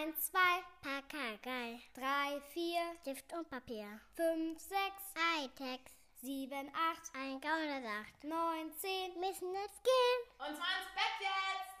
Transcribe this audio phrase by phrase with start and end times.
[0.00, 0.38] 1, 2,
[0.80, 1.78] Pakagei.
[1.92, 2.62] 3, 4,
[3.02, 3.84] Stift und Papier.
[4.14, 4.72] 5, 6,
[5.14, 5.80] Hightech.
[6.22, 8.24] 7, 8, ein Gaunersacht.
[8.24, 8.32] 9,
[8.78, 10.20] 10, müssen jetzt gehen.
[10.38, 11.74] Und zwar ins Bett jetzt!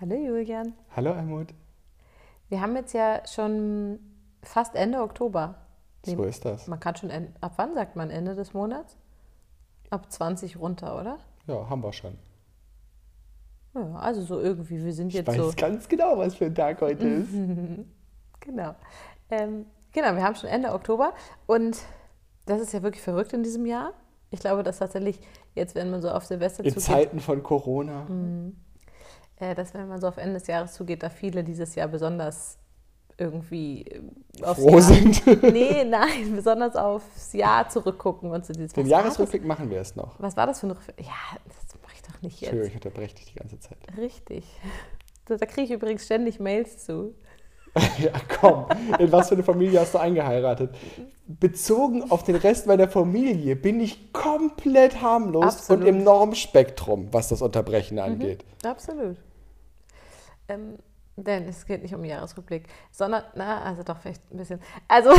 [0.00, 0.74] Hallo Julian.
[0.94, 1.48] Hallo Almut.
[2.50, 3.98] Wir haben jetzt ja schon
[4.44, 5.56] fast Ende Oktober.
[6.04, 6.68] So ist das.
[6.68, 7.10] Man kann schon,
[7.40, 8.96] ab wann sagt man Ende des Monats?
[9.90, 11.18] Ab 20 runter, oder?
[11.48, 12.16] Ja, haben wir schon.
[13.74, 15.52] Ja, also so irgendwie, wir sind Ich jetzt weiß so.
[15.56, 17.30] ganz genau, was für ein Tag heute ist.
[18.42, 18.74] Genau.
[19.30, 21.12] Ähm, genau, wir haben schon Ende Oktober
[21.46, 21.76] und
[22.46, 23.92] das ist ja wirklich verrückt in diesem Jahr.
[24.30, 25.20] Ich glaube, dass tatsächlich
[25.54, 28.06] jetzt, wenn man so auf Silvester In zugeht, Zeiten von Corona.
[29.36, 32.56] äh, dass wenn man so auf Ende des Jahres zugeht, da viele dieses Jahr besonders
[33.18, 34.00] irgendwie äh,
[34.42, 35.42] aufs Froh Jahr, sind.
[35.52, 38.72] Nee, nein, besonders aufs Jahr zurückgucken und so dieses.
[38.72, 38.86] Den?
[38.86, 40.18] Jahresrückblick machen wir erst noch.
[40.18, 41.00] Was war das für ein Rückblick?
[41.06, 41.68] Ja, das ich
[42.20, 42.68] doch nicht Entschuldigung, jetzt.
[42.70, 43.78] ich unterbreche dich die ganze Zeit.
[43.96, 44.44] Richtig.
[45.26, 47.14] Da, da kriege ich übrigens ständig Mails zu.
[47.98, 48.10] ja,
[48.40, 48.66] komm.
[48.98, 50.74] In was für eine Familie hast du eingeheiratet?
[51.28, 55.82] Bezogen auf den Rest meiner Familie bin ich komplett harmlos Absolut.
[55.82, 58.44] und im Normspektrum, was das Unterbrechen angeht.
[58.64, 59.18] Absolut.
[60.48, 60.78] Ähm,
[61.14, 64.60] denn es geht nicht um Jahresrückblick, sondern, na, also doch vielleicht ein bisschen.
[64.88, 65.10] Also,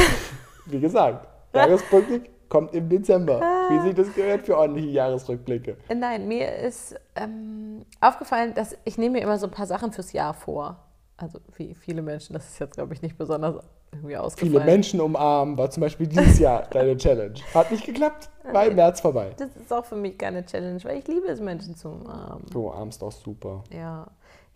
[0.65, 3.39] Wie gesagt, Jahresrückblick kommt im Dezember.
[3.69, 5.77] Wie sich das gehört für ordentliche Jahresrückblicke.
[5.95, 10.11] nein, mir ist ähm, aufgefallen, dass ich nehme mir immer so ein paar Sachen fürs
[10.11, 10.77] Jahr vor.
[11.15, 13.63] Also wie viele Menschen, das ist jetzt, glaube ich, nicht besonders
[13.93, 14.51] irgendwie ausgefallen.
[14.51, 17.39] Viele Menschen umarmen war zum Beispiel dieses Jahr deine Challenge.
[17.53, 19.31] Hat nicht geklappt, war im März vorbei.
[19.37, 22.45] Das ist auch für mich keine Challenge, weil ich liebe es, Menschen zu umarmen.
[22.51, 23.63] Du umarmst auch super.
[23.69, 24.07] Ja,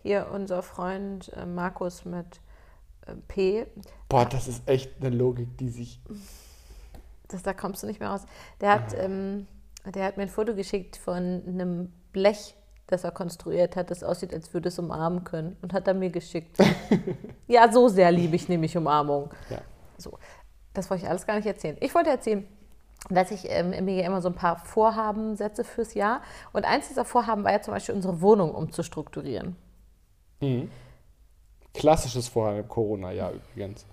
[0.02, 2.42] hier unser Freund äh, Markus mit
[3.06, 3.66] äh, P,
[4.08, 5.98] Boah, das ist echt eine Logik, die sich.
[7.28, 8.24] das, da kommst du nicht mehr raus.
[8.60, 9.46] Der hat, ähm,
[9.84, 14.32] der hat mir ein Foto geschickt von einem Blech, das er konstruiert hat, das aussieht,
[14.32, 15.56] als würde es umarmen können.
[15.62, 16.56] Und hat er mir geschickt.
[17.46, 19.30] ja, so sehr liebe ich nämlich Umarmung.
[19.50, 19.58] Ja.
[19.98, 20.18] So,
[20.72, 21.76] das wollte ich alles gar nicht erzählen.
[21.80, 22.46] Ich wollte erzählen,
[23.10, 26.22] dass ich ähm, mir ja immer so ein paar Vorhaben setze fürs Jahr.
[26.52, 29.56] Und eins dieser Vorhaben war ja zum Beispiel, unsere Wohnung umzustrukturieren.
[31.74, 33.84] Klassisches Vorhaben im Corona-Jahr übrigens.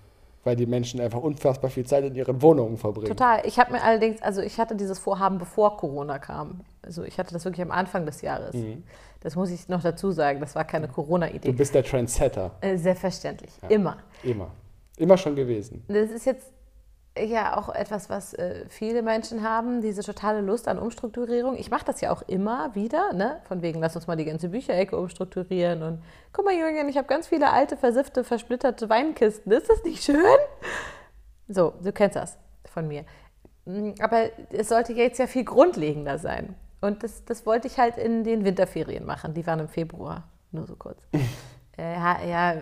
[0.44, 3.08] Weil die Menschen einfach unfassbar viel Zeit in ihren Wohnungen verbringen.
[3.08, 3.42] Total.
[3.46, 6.62] Ich habe mir allerdings, also ich hatte dieses Vorhaben, bevor Corona kam.
[6.82, 8.54] Also ich hatte das wirklich am Anfang des Jahres.
[9.22, 10.42] Das muss ich noch dazu sagen.
[10.42, 11.54] Das war keine Du Corona-Idee.
[11.54, 12.52] bist der Trendsetter.
[12.60, 13.52] Äh, Selbstverständlich.
[13.70, 13.98] Immer.
[14.22, 14.52] Immer.
[14.98, 15.84] Immer schon gewesen.
[15.88, 16.53] Das ist jetzt
[17.18, 21.56] ja auch etwas, was äh, viele Menschen haben, diese totale Lust an Umstrukturierung.
[21.58, 23.40] Ich mache das ja auch immer wieder, ne?
[23.48, 27.08] von wegen, lass uns mal die ganze Bücherecke umstrukturieren und guck mal, Julian, ich habe
[27.08, 29.52] ganz viele alte, versiffte, versplitterte Weinkisten.
[29.52, 30.24] Ist das nicht schön?
[31.48, 33.06] So, du kennst das von mir.
[33.66, 36.56] Mm, Aber es sollte jetzt ja viel grundlegender sein.
[36.82, 39.34] Und das, das wollte ich halt in den Winterferien machen.
[39.34, 41.08] Die waren im Februar, nur so kurz.
[41.78, 42.62] äh, ja, ja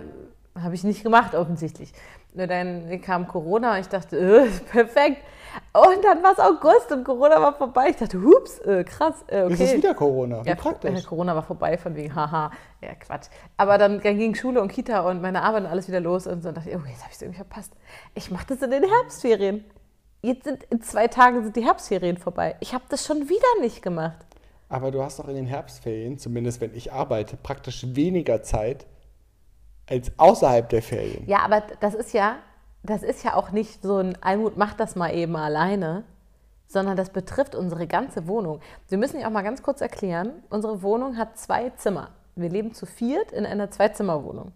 [0.60, 1.94] habe ich nicht gemacht, offensichtlich.
[2.34, 5.18] Nur dann kam Corona und ich dachte, äh, perfekt.
[5.74, 7.90] Und dann war es August und Corona war vorbei.
[7.90, 9.54] Ich dachte, hups, äh, krass, äh, okay.
[9.54, 10.46] Es ist wieder Corona.
[10.46, 11.04] Wie Ja, praktisch.
[11.06, 13.28] Corona war vorbei, von wegen, haha, ja, Quatsch.
[13.58, 16.42] Aber dann, dann ging Schule und Kita und meine Arbeit und alles wieder los und
[16.42, 16.50] so.
[16.50, 17.74] Und dachte ich, oh, jetzt habe ich es irgendwie verpasst.
[18.16, 19.66] Ich mache das in den Herbstferien.
[20.22, 22.56] Jetzt sind in zwei Tagen sind die Herbstferien vorbei.
[22.60, 24.26] Ich habe das schon wieder nicht gemacht.
[24.70, 28.86] Aber du hast doch in den Herbstferien, zumindest wenn ich arbeite, praktisch weniger Zeit
[29.92, 31.28] als außerhalb der Ferien.
[31.28, 32.38] Ja, aber das ist ja,
[32.84, 36.04] das ist ja auch nicht so ein Almut macht das mal eben alleine,
[36.68, 38.62] sondern das betrifft unsere ganze Wohnung.
[38.88, 42.10] Wir müssen ja auch mal ganz kurz erklären, unsere Wohnung hat zwei Zimmer.
[42.36, 44.54] Wir leben zu viert in einer Zwei-Zimmer-Wohnung.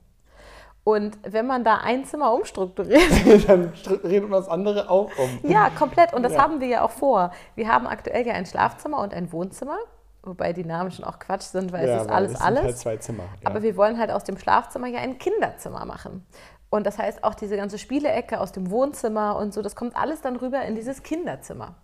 [0.86, 3.02] Und wenn man da ein Zimmer umstrukturiert,
[3.48, 3.74] Dann
[4.04, 5.50] redet man das andere auch um.
[5.50, 6.14] ja, komplett.
[6.14, 6.44] Und das Ja.
[6.44, 7.32] haben wir ja auch vor.
[7.56, 9.78] Wir haben aktuell ja ein Schlafzimmer und ein Wohnzimmer,
[10.26, 12.64] wobei die Namen schon auch Quatsch sind, weil es ist alles es sind alles.
[12.64, 13.24] Halt zwei Zimmer.
[13.42, 13.50] Ja.
[13.50, 16.26] Aber wir wollen halt aus dem Schlafzimmer ja ein Kinderzimmer machen.
[16.70, 20.22] Und das heißt, auch diese ganze Spielecke aus dem Wohnzimmer und so, das kommt alles
[20.22, 21.76] dann rüber in dieses Kinderzimmer.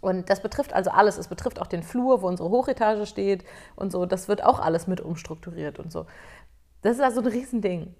[0.00, 1.18] Und das betrifft also alles.
[1.18, 3.44] Es betrifft auch den Flur, wo unsere Hochetage steht
[3.76, 4.06] und so.
[4.06, 6.06] Das wird auch alles mit umstrukturiert und so.
[6.82, 7.94] Das ist also ein Riesending.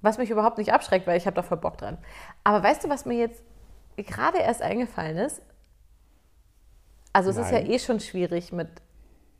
[0.00, 1.98] Was mich überhaupt nicht abschreckt, weil ich habe da voll Bock dran.
[2.42, 3.42] Aber weißt du, was mir jetzt
[3.96, 5.40] gerade erst eingefallen ist?
[7.12, 7.70] Also es ist ja Nein.
[7.70, 8.68] eh schon schwierig mit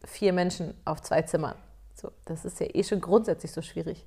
[0.05, 1.57] vier Menschen auf zwei Zimmern.
[1.95, 4.07] So, das ist ja eh schon grundsätzlich so schwierig.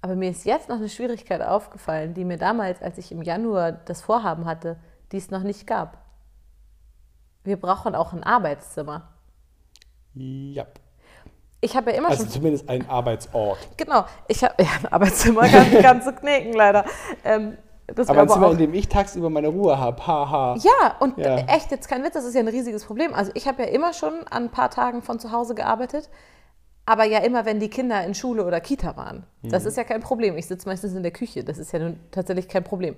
[0.00, 3.72] Aber mir ist jetzt noch eine Schwierigkeit aufgefallen, die mir damals, als ich im Januar
[3.72, 4.76] das Vorhaben hatte,
[5.12, 5.98] die es noch nicht gab.
[7.44, 9.08] Wir brauchen auch ein Arbeitszimmer.
[10.14, 10.66] ja.
[11.60, 13.58] Ich habe ja immer Also schon zumindest ein Arbeitsort.
[13.76, 16.84] Genau, ich habe ja, ein Arbeitszimmer ganz, ganz zu knicken, leider.
[17.24, 17.58] Ähm,
[17.94, 20.06] das Aber ein Zimmer, in dem ich tagsüber meine Ruhe habe.
[20.06, 20.56] Haha.
[20.60, 21.36] ja, und Ja.
[21.46, 23.14] echt, jetzt kein Witz, das ist ja ein riesiges Problem.
[23.14, 26.10] Also ich habe ja immer schon an ein paar Tagen von zu Hause gearbeitet,
[26.86, 29.24] aber ja immer, wenn die Kinder in Schule oder Kita waren.
[29.42, 29.68] Das Mhm.
[29.68, 30.36] ist ja kein Problem.
[30.36, 31.44] Ich sitze meistens in der Küche.
[31.44, 32.94] Das ist ja nun tatsächlich kein Problem.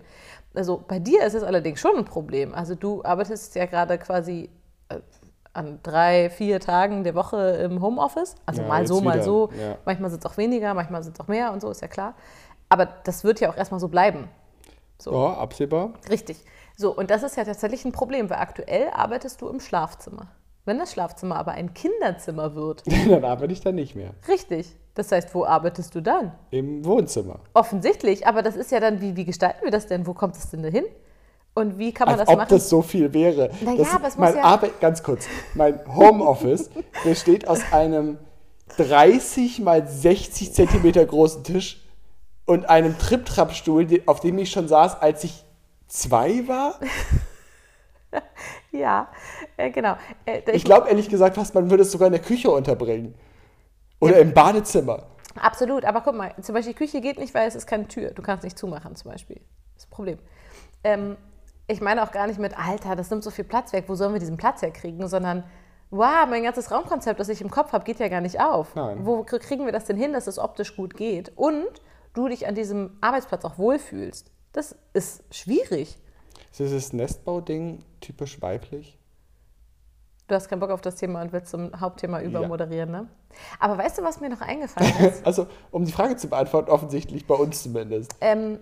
[0.55, 2.55] Also bei dir ist es allerdings schon ein Problem.
[2.55, 4.51] Also du arbeitest ja gerade quasi
[4.89, 4.97] äh,
[5.53, 8.35] an drei, vier Tagen der Woche im Homeoffice.
[8.47, 9.51] Also Ja, mal so, mal wieder, so.
[9.61, 9.77] ja.
[9.85, 12.15] Manchmal sind es auch weniger, manchmal sind es auch mehr und so, ist ja klar.
[12.69, 14.29] Aber das wird ja auch erstmal so bleiben.
[15.01, 15.13] So.
[15.13, 15.95] Ja, absehbar.
[16.09, 16.37] Richtig.
[16.77, 20.29] So, und das ist ja tatsächlich ein Problem, weil aktuell arbeitest du im Schlafzimmer.
[20.67, 24.11] Wenn das Schlafzimmer aber ein Kinderzimmer wird, Dann arbeite ich da nicht mehr.
[24.29, 24.77] richtig.
[24.95, 26.33] Das heißt, wo arbeitest du dann?
[26.51, 27.41] Im Wohnzimmer.
[27.55, 30.07] Offensichtlich, aber das ist ja dann, wie, wie gestalten wir das denn?
[30.07, 30.85] Wo kommt es denn dahin?
[31.55, 32.49] Und wie kann man Als das ob machen?
[32.51, 33.51] das so viel wäre.
[33.63, 35.27] Na das aber es muss mein ja- Arbeit, ganz kurz.
[35.55, 36.71] Mein Homeoffice
[37.05, 38.19] besteht aus einem
[38.77, 41.80] 30 mal 60 Zentimeter großen Tisch
[42.51, 45.45] und einem Trip-Trap-Stuhl, auf dem ich schon saß, als ich
[45.87, 46.81] zwei war.
[48.73, 49.09] ja,
[49.57, 49.97] äh, genau.
[50.27, 53.15] Äh, Ich glaube ehrlich gesagt fast, man würde es sogar in der Küche unterbringen.
[54.01, 55.05] Oder im Badezimmer.
[55.41, 58.11] Absolut, aber guck mal, zum Beispiel Küche geht nicht, weil es ist keine Tür.
[58.11, 59.41] Du kannst nicht zumachen zum Beispiel.
[59.75, 60.19] Das ist ein Problem.
[60.83, 61.17] Ähm,
[61.69, 64.13] ich meine auch gar nicht mit, Alter, das nimmt so viel Platz weg, wo sollen
[64.13, 65.45] wir diesen Platz herkriegen, sondern,
[65.91, 68.75] wow, mein ganzes Raumkonzept, das ich im Kopf habe, geht ja gar nicht auf.
[68.75, 69.07] Nein.
[69.07, 71.69] Wo kr- kriegen wir das denn hin, dass es optisch gut geht und
[72.15, 74.31] du dich an diesem Arbeitsplatz auch wohlfühlst?
[74.53, 75.99] Das ist schwierig.
[76.51, 78.99] Ist dieses Nestbau-Ding typisch weiblich?
[80.27, 83.09] Du hast keinen Bock auf das Thema und willst zum Hauptthema übermoderieren, ne?
[83.59, 85.23] Aber weißt du, was mir noch eingefallen ist?
[85.27, 88.15] Also, um die Frage zu beantworten, offensichtlich bei uns zumindest.
[88.21, 88.61] Ähm,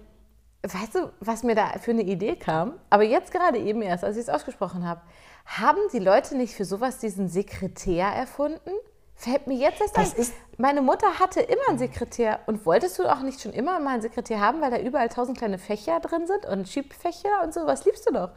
[0.62, 2.74] weißt du, was mir da für eine Idee kam?
[2.90, 5.02] Aber jetzt gerade eben erst, als ich es ausgesprochen habe.
[5.44, 8.70] Haben die Leute nicht für sowas diesen Sekretär erfunden?
[9.20, 10.20] Fällt mir jetzt erst Das ein.
[10.20, 12.38] ist- Meine Mutter hatte immer einen Sekretär.
[12.46, 15.36] Und wolltest du auch nicht schon immer mal einen Sekretär haben, weil da überall tausend
[15.38, 17.66] kleine Fächer drin sind und Schiebfächer und so?
[17.66, 18.30] Was liebst du doch?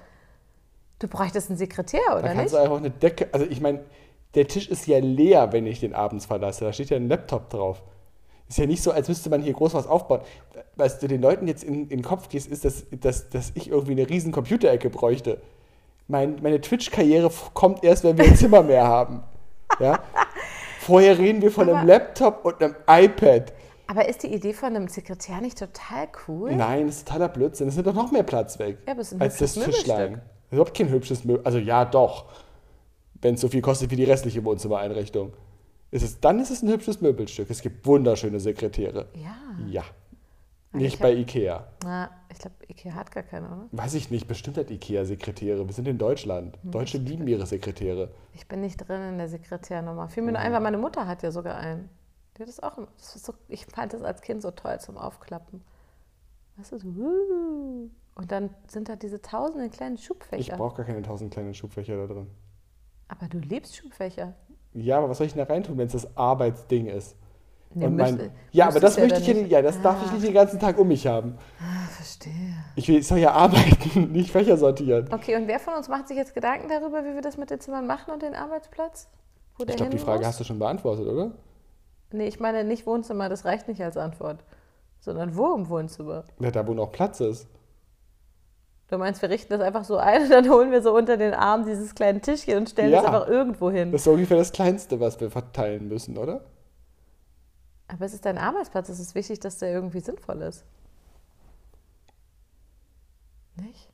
[0.99, 2.53] Du bräuchtest einen Sekretär, Da oder kannst nicht?
[2.53, 3.29] du einfach eine Decke.
[3.31, 3.83] Also, ich meine,
[4.35, 6.65] der Tisch ist ja leer, wenn ich den abends verlasse.
[6.65, 7.83] Da steht ja ein Laptop drauf.
[8.49, 10.21] Ist ja nicht so, als müsste man hier groß was aufbauen.
[10.75, 13.69] Was du den Leuten jetzt in, in den Kopf gehst, ist, dass, dass, dass ich
[13.69, 15.41] irgendwie eine riesen Computerecke bräuchte.
[16.07, 19.23] Mein, meine Twitch-Karriere kommt erst, wenn wir ein Zimmer mehr haben.
[19.79, 19.99] Ja?
[20.81, 23.53] Vorher reden wir von einem Aber- Laptop und einem iPad.
[23.87, 26.55] Aber ist die Idee von einem Sekretär nicht total cool?
[26.55, 27.67] Nein, das ist totaler Blödsinn.
[27.67, 28.77] Es nimmt doch noch mehr Platz weg.
[28.87, 30.13] Ja, aber es ist ein als das Tischlein.
[30.13, 31.41] Das ist überhaupt kein hübsches Möbel.
[31.45, 32.25] Also ja, doch.
[33.21, 35.33] Wenn es so viel kostet wie die restliche Wohnzimmereinrichtung.
[35.91, 37.49] Ist es, dann ist es ein hübsches Möbelstück.
[37.49, 39.09] Es gibt wunderschöne Sekretäre.
[39.13, 39.35] Ja.
[39.69, 39.83] Ja.
[40.73, 41.67] Ich Nicht bei Ikea.
[41.83, 43.67] Na, ich glaube, Ikea hat gar keine, oder?
[43.73, 45.67] Weiß ich nicht, bestimmt hat Ikea Sekretäre.
[45.67, 46.57] Wir sind in Deutschland.
[46.63, 46.71] Hm.
[46.71, 48.11] Deutsche lieben ihre Sekretäre.
[48.33, 50.07] Ich bin nicht drin in der Sekretärnummer.
[50.07, 51.89] Fiel mir nur ein, weil meine Mutter hat ja sogar einen.
[52.37, 52.77] Die hat das auch.
[52.97, 55.61] Das so, ich fand das als Kind so toll zum Aufklappen.
[56.55, 56.95] Weißt du, so.
[56.95, 57.89] wuh.
[58.15, 60.55] Und dann sind da diese tausenden kleinen Ich Schubfächer.
[60.55, 62.27] brauche gar keine tausend kleinen Schubfächer da drin.
[63.09, 64.35] Aber du liebst Schubfächer.
[64.73, 67.17] Ja, aber was soll ich denn da reintun, wenn es das Arbeitsding ist?
[67.73, 69.57] Nee, mein, müsste- ja, aber das möchte dann ich ja.
[69.57, 70.13] Ja, das darf ich Ah.
[70.13, 71.37] nicht den ganzen Tag um mich haben.
[71.59, 72.31] Ah, verstehe.
[72.75, 75.07] Ich will, ich soll ja arbeiten, nicht Fächer sortieren.
[75.11, 77.59] Okay, und wer von uns macht sich jetzt Gedanken darüber, wie wir das mit den
[77.59, 79.07] Zimmern machen und den Arbeitsplatz?
[79.57, 80.27] Wo Ich glaube, die Frage muss?
[80.27, 81.31] hast du schon beantwortet, oder?
[82.11, 84.43] Nee, ich meine nicht Wohnzimmer, das reicht nicht als Antwort.
[84.99, 86.25] Sondern wo im Wohnzimmer?
[86.39, 87.47] Ja, da wo noch Platz ist.
[88.89, 91.33] Du meinst, wir richten das einfach so ein und dann holen wir so unter den
[91.33, 92.97] Arm dieses kleine Tischchen und stellen Ja.
[93.01, 93.91] das einfach irgendwo hin.
[93.93, 96.41] Das ist ungefähr das Kleinste, was wir verteilen müssen, oder?
[97.91, 100.63] Aber es ist dein Arbeitsplatz, es ist wichtig, dass der irgendwie sinnvoll ist.
[103.57, 103.89] Nicht?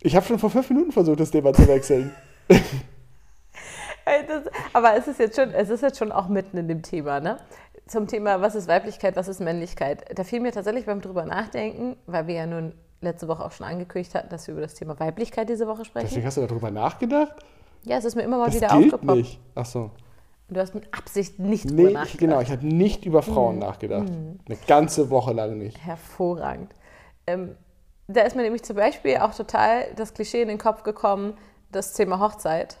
[0.00, 2.14] Ich habe schon vor fünf Minuten versucht, das Thema zu wechseln.
[4.28, 7.20] Das, aber es ist, jetzt schon, es ist jetzt schon auch mitten in dem Thema,
[7.20, 7.38] ne?
[7.86, 10.04] Zum Thema, was ist Weiblichkeit, was ist Männlichkeit.
[10.16, 13.66] Da fiel mir tatsächlich beim drüber nachdenken, weil wir ja nun letzte Woche auch schon
[13.66, 16.06] angekündigt hatten, dass wir über das Thema Weiblichkeit diese Woche sprechen.
[16.08, 17.34] Deswegen hast du darüber nachgedacht?
[17.84, 19.16] Ja, es ist mir immer mal Das wieder gilt aufgepoppt.
[19.18, 19.40] nicht.
[19.54, 19.90] Ach so.
[20.48, 22.18] Du hast mit Absicht nicht drüber Nee, ich, nachgedacht.
[22.18, 24.08] genau, ich habe nicht über Frauen nachgedacht.
[24.10, 25.78] Eine ganze Woche lang nicht.
[25.84, 26.74] Hervorragend.
[27.26, 27.56] Ähm,
[28.08, 31.34] da ist mir nämlich zum Beispiel auch total das Klischee in den Kopf gekommen,
[31.70, 32.76] das Thema Hochzeit,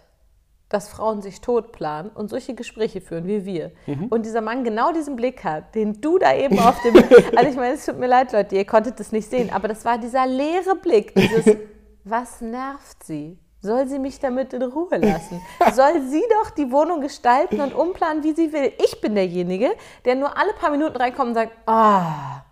[0.68, 3.72] dass Frauen sich tot planen und solche Gespräche führen wie wir.
[4.10, 6.94] Und dieser Mann genau diesen Blick hat, den du da eben auf dem.
[7.36, 9.84] also ich meine, es tut mir leid, Leute, ihr konntet das nicht sehen, aber das
[9.84, 11.56] war dieser leere Blick, dieses,
[12.04, 13.38] was nervt sie?
[13.64, 15.40] Soll sie mich damit in Ruhe lassen?
[15.72, 18.72] Soll sie doch die Wohnung gestalten und umplanen, wie sie will?
[18.84, 19.70] Ich bin derjenige,
[20.04, 22.42] der nur alle paar Minuten reinkommt und sagt, ah.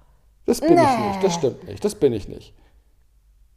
[0.47, 1.09] Das bin ich Nee.
[1.09, 1.23] nicht.
[1.25, 1.85] Das stimmt nicht.
[1.85, 2.55] Das bin ich nicht.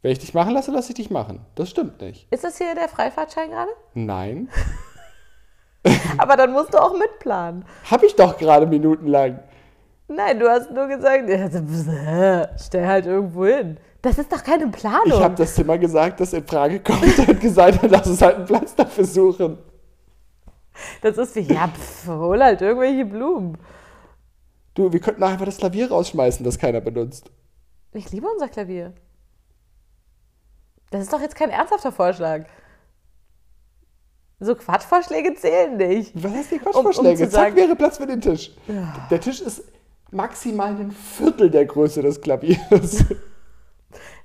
[0.02, 1.46] Wenn ich dich machen lasse, lasse ich dich machen.
[1.54, 2.26] Das stimmt nicht.
[2.32, 3.70] Ist das hier der Freifahrtschein gerade?
[3.94, 4.50] Nein.
[6.18, 7.64] Aber dann musst du auch mitplanen.
[7.90, 9.38] Habe ich doch gerade minutenlang.
[10.08, 13.78] Nein, du hast nur gesagt, ja, stell halt irgendwo hin.
[14.02, 15.06] Das ist doch keine Planung.
[15.06, 18.44] Ich habe das Zimmer gesagt, das in Frage kommt und gesagt, lass uns halt einen
[18.44, 19.58] Platz dafür suchen.
[21.00, 23.56] Das ist wie, ja, pff, hol halt irgendwelche Blumen.
[24.74, 27.30] Du, wir könnten auch einfach das Klavier rausschmeißen, das keiner benutzt.
[27.92, 28.92] Ich liebe unser Klavier.
[30.90, 32.44] Das ist doch jetzt kein ernsthafter Vorschlag.
[34.40, 36.12] So Quatschvorschläge zählen nicht.
[36.22, 37.24] Was heißt die Um- um Quatschvorschläge?
[37.24, 38.50] zu Zack, wäre Platz für den Tisch.
[39.10, 39.62] Der Tisch ist
[40.14, 43.04] maximal ein Viertel der Größe des Klaviers.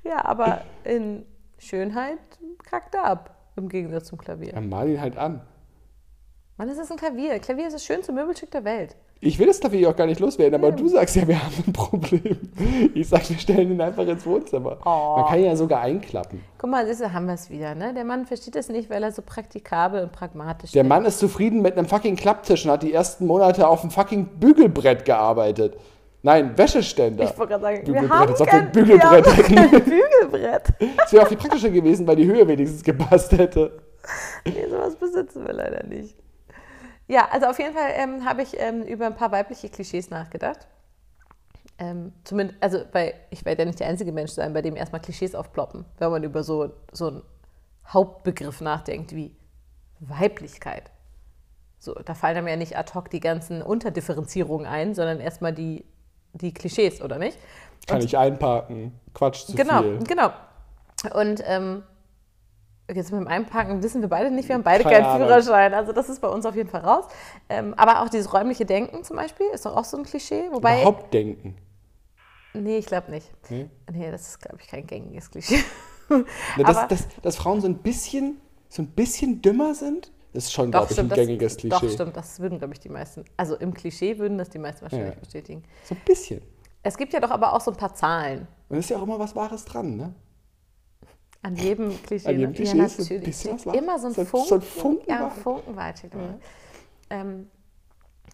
[0.04, 1.26] Ja, aber in
[1.58, 2.20] Schönheit
[2.64, 4.54] kackt er ab, im Gegensatz zum Klavier.
[4.54, 5.42] Dann mal ihn halt an.
[6.58, 7.40] Mann, es ist ein Klavier.
[7.40, 8.96] Klavier ist das schönste Möbelstück der Welt.
[9.22, 11.74] Ich will das Klavier auch gar nicht loswerden, aber du sagst ja, wir haben ein
[11.74, 12.38] Problem.
[12.94, 14.78] Ich sag, wir stellen ihn einfach ins Wohnzimmer.
[14.86, 15.18] Oh.
[15.18, 16.42] Man kann ihn ja sogar einklappen.
[16.58, 17.76] Guck mal, du, haben wir es wieder.
[17.76, 17.94] Ne?
[17.94, 20.88] Der Mann versteht es nicht, weil er so praktikabel und pragmatisch Der ist.
[20.88, 24.26] Mann ist zufrieden mit einem fucking Klapptisch und hat die ersten Monate auf dem fucking
[24.40, 25.76] Bügelbrett gearbeitet.
[26.22, 27.26] Nein, Wäscheständer.
[27.26, 30.64] Ich wollte gerade sagen, Bügelbrett, haben wir ein kein, Bügelbrett wir haben kein Bügelbrett.
[30.98, 33.80] Das wäre auch viel praktischer gewesen, weil die Höhe wenigstens gepasst hätte.
[34.46, 36.16] Nee, sowas besitzen wir leider nicht.
[37.10, 40.68] Ja, also auf jeden Fall ähm, habe ich ähm, über ein paar weibliche Klischees nachgedacht.
[41.80, 45.02] Ähm, zumindest, also, weil ich werde ja nicht der einzige Mensch sein, bei dem erstmal
[45.02, 47.24] Klischees aufploppen, wenn man über so, so einen
[47.88, 49.36] Hauptbegriff nachdenkt wie
[50.00, 50.92] Weiblichkeit.
[51.80, 55.86] So, da fallen einem ja nicht ad hoc die ganzen Unterdifferenzierungen ein, sondern erstmal die,
[56.34, 57.40] die Klischees, oder nicht?
[57.88, 58.94] Kann ich einparken.
[59.16, 60.00] Quatsch zu Genau, viel.
[60.04, 60.30] genau.
[61.16, 61.82] Und ähm,
[62.94, 65.28] jetzt mit dem Einpacken wissen wir beide nicht, wir haben beide Keine keinen Ahnung.
[65.28, 65.74] Führerschein.
[65.74, 67.06] Also das ist bei uns auf jeden Fall raus.
[67.50, 70.50] Ähm, aber auch dieses räumliche Denken zum Beispiel ist doch auch so ein Klischee.
[70.52, 71.56] Wobei, Überhaupt denken.
[72.54, 73.30] nee, ich glaube nicht.
[73.50, 73.70] Nee?
[73.92, 75.64] Nee, das ist, glaube ich, kein gängiges Klischee.
[76.10, 80.54] Na, dass, Aber- dass, dass Frauen so ein bisschen, so ein bisschen dümmer sind, ist
[80.54, 81.88] schon, glaube ich, ein das, gängiges Klischee.
[81.88, 83.26] Doch, stimmt, das würden, glaube ich, die meisten.
[83.38, 85.20] Also im Klischee würden das die meisten wahrscheinlich Ja.
[85.20, 85.64] bestätigen.
[85.84, 86.42] So ein bisschen.
[86.84, 89.04] Es gibt ja doch aber auch so ein paar Zahlen Und es ist ja auch
[89.04, 90.14] immer was Wahres dran, ne?
[91.42, 92.28] An jedem Klischee.
[92.28, 92.56] An jedem ne?
[92.56, 93.24] Klischee ja, ist so ein natürlich.
[93.24, 95.30] bisschen was immer so ein So Funken, so ein Funken ja.
[95.30, 96.42] Funken steckt immer drin.
[97.10, 97.48] Ähm,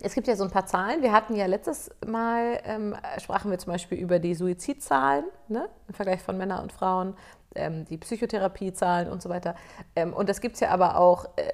[0.01, 1.01] es gibt ja so ein paar Zahlen.
[1.01, 5.69] Wir hatten ja letztes Mal, ähm, sprachen wir zum Beispiel über die Suizidzahlen ne?
[5.87, 7.15] im Vergleich von Männern und Frauen,
[7.55, 9.55] ähm, die Psychotherapiezahlen und so weiter.
[9.95, 11.51] Ähm, und das gibt es ja aber auch, äh,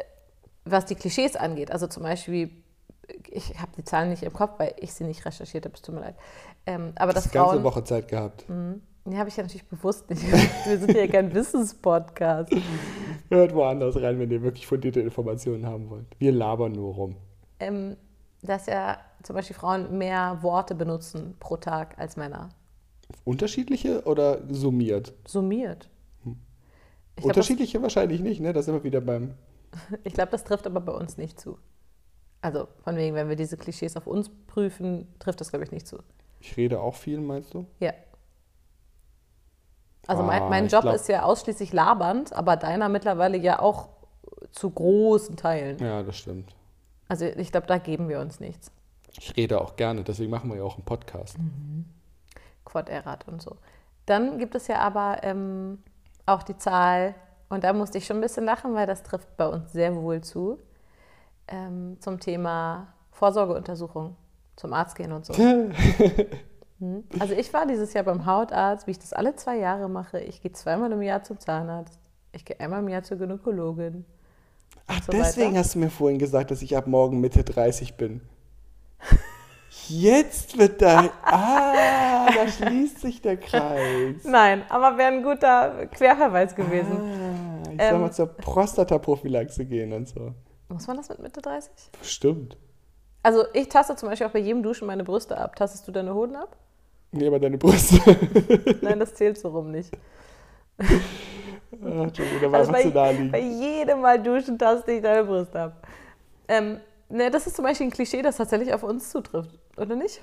[0.65, 1.71] was die Klischees angeht.
[1.71, 2.49] Also zum Beispiel,
[3.29, 5.95] ich habe die Zahlen nicht im Kopf, weil ich sie nicht recherchiert habe, es tut
[5.95, 6.15] mir leid.
[6.65, 8.45] Ähm, aber Das die ganze Frauen, Woche Zeit gehabt.
[9.05, 10.21] Die habe ich ja natürlich bewusst nicht.
[10.65, 12.53] Wir sind ja kein Wissenspodcast.
[13.29, 16.05] Hört woanders rein, wenn ihr wirklich fundierte Informationen haben wollt.
[16.19, 17.15] Wir labern nur rum.
[17.59, 17.97] ähm,
[18.41, 22.49] dass ja zum Beispiel Frauen mehr Worte benutzen pro Tag als Männer.
[23.23, 25.13] Unterschiedliche oder summiert?
[25.27, 25.89] Summiert.
[26.23, 26.37] Glaube,
[27.15, 28.53] das, Unterschiedliche wahrscheinlich nicht, ne?
[28.53, 29.33] Da sind wir wieder beim.
[30.03, 31.57] ich glaub, das trifft aber bei uns nicht zu.
[32.41, 35.87] Also von wegen, wenn wir diese Klischees auf uns prüfen, trifft das, glaube ich, nicht
[35.87, 35.99] zu.
[36.39, 37.67] Ich rede auch viel, meinst du?
[37.79, 37.93] Ja.
[40.07, 43.89] Also mein, Ah, mein Job glaub- ist ja ausschließlich labernd, aber deiner mittlerweile ja auch
[44.51, 45.77] zu großen Teilen.
[45.79, 46.53] Ja, das stimmt.
[47.07, 48.71] Also ich glaube, da geben wir uns nichts.
[49.17, 51.37] Ich rede auch gerne, deswegen machen wir ja auch einen Podcast.
[52.65, 53.57] Quad Erat und so.
[54.05, 55.83] Dann gibt es ja aber ähm,
[56.25, 57.13] auch die Zahl,
[57.49, 60.21] und da musste ich schon ein bisschen lachen, weil das trifft bei uns sehr wohl
[60.21, 60.57] zu,
[61.49, 64.15] ähm, zum Thema Vorsorgeuntersuchung,
[64.55, 65.33] zum Arzt gehen und so.
[66.81, 67.03] Hm.
[67.19, 70.19] Also ich war dieses Jahr beim Hautarzt, wie ich das alle zwei Jahre mache.
[70.19, 71.99] Ich gehe zweimal im Jahr zum Zahnarzt.
[72.33, 74.03] Ich gehe einmal im Jahr zur Gynäkologin.
[74.87, 75.59] Ach, so deswegen weiter.
[75.59, 78.21] hast du mir vorhin gesagt, dass ich ab morgen Mitte 30 bin.
[79.87, 81.09] Jetzt wird da.
[81.23, 84.23] Ah, da schließt sich der Kreis.
[84.23, 86.91] Nein, aber wäre ein guter Querverweis gewesen.
[86.97, 88.01] Ah, ich soll Ähm.
[88.01, 90.33] mal zur Prostataprophylaxe gehen und so.
[90.69, 91.71] Muss man das mit Mitte 30?
[91.99, 92.57] Bestimmt.
[93.23, 95.55] Also ich taste zum Beispiel auch bei jedem Duschen meine Brüste ab.
[95.55, 96.55] Tastest du deine Hoden ab?
[97.11, 97.99] Nee, aber deine Brüste.
[98.81, 99.91] Nein, das zählt so rum nicht.
[100.77, 100.87] Ach,
[101.81, 103.31] Entschuldigung, da war Also einfach zu bei, naheliegend.
[103.31, 105.85] bei jedem Mal duschen taste ich deine Brust ab.
[106.47, 110.21] Ähm, ne, das ist zum Beispiel ein Klischee, das tatsächlich auf uns zutrifft, oder nicht?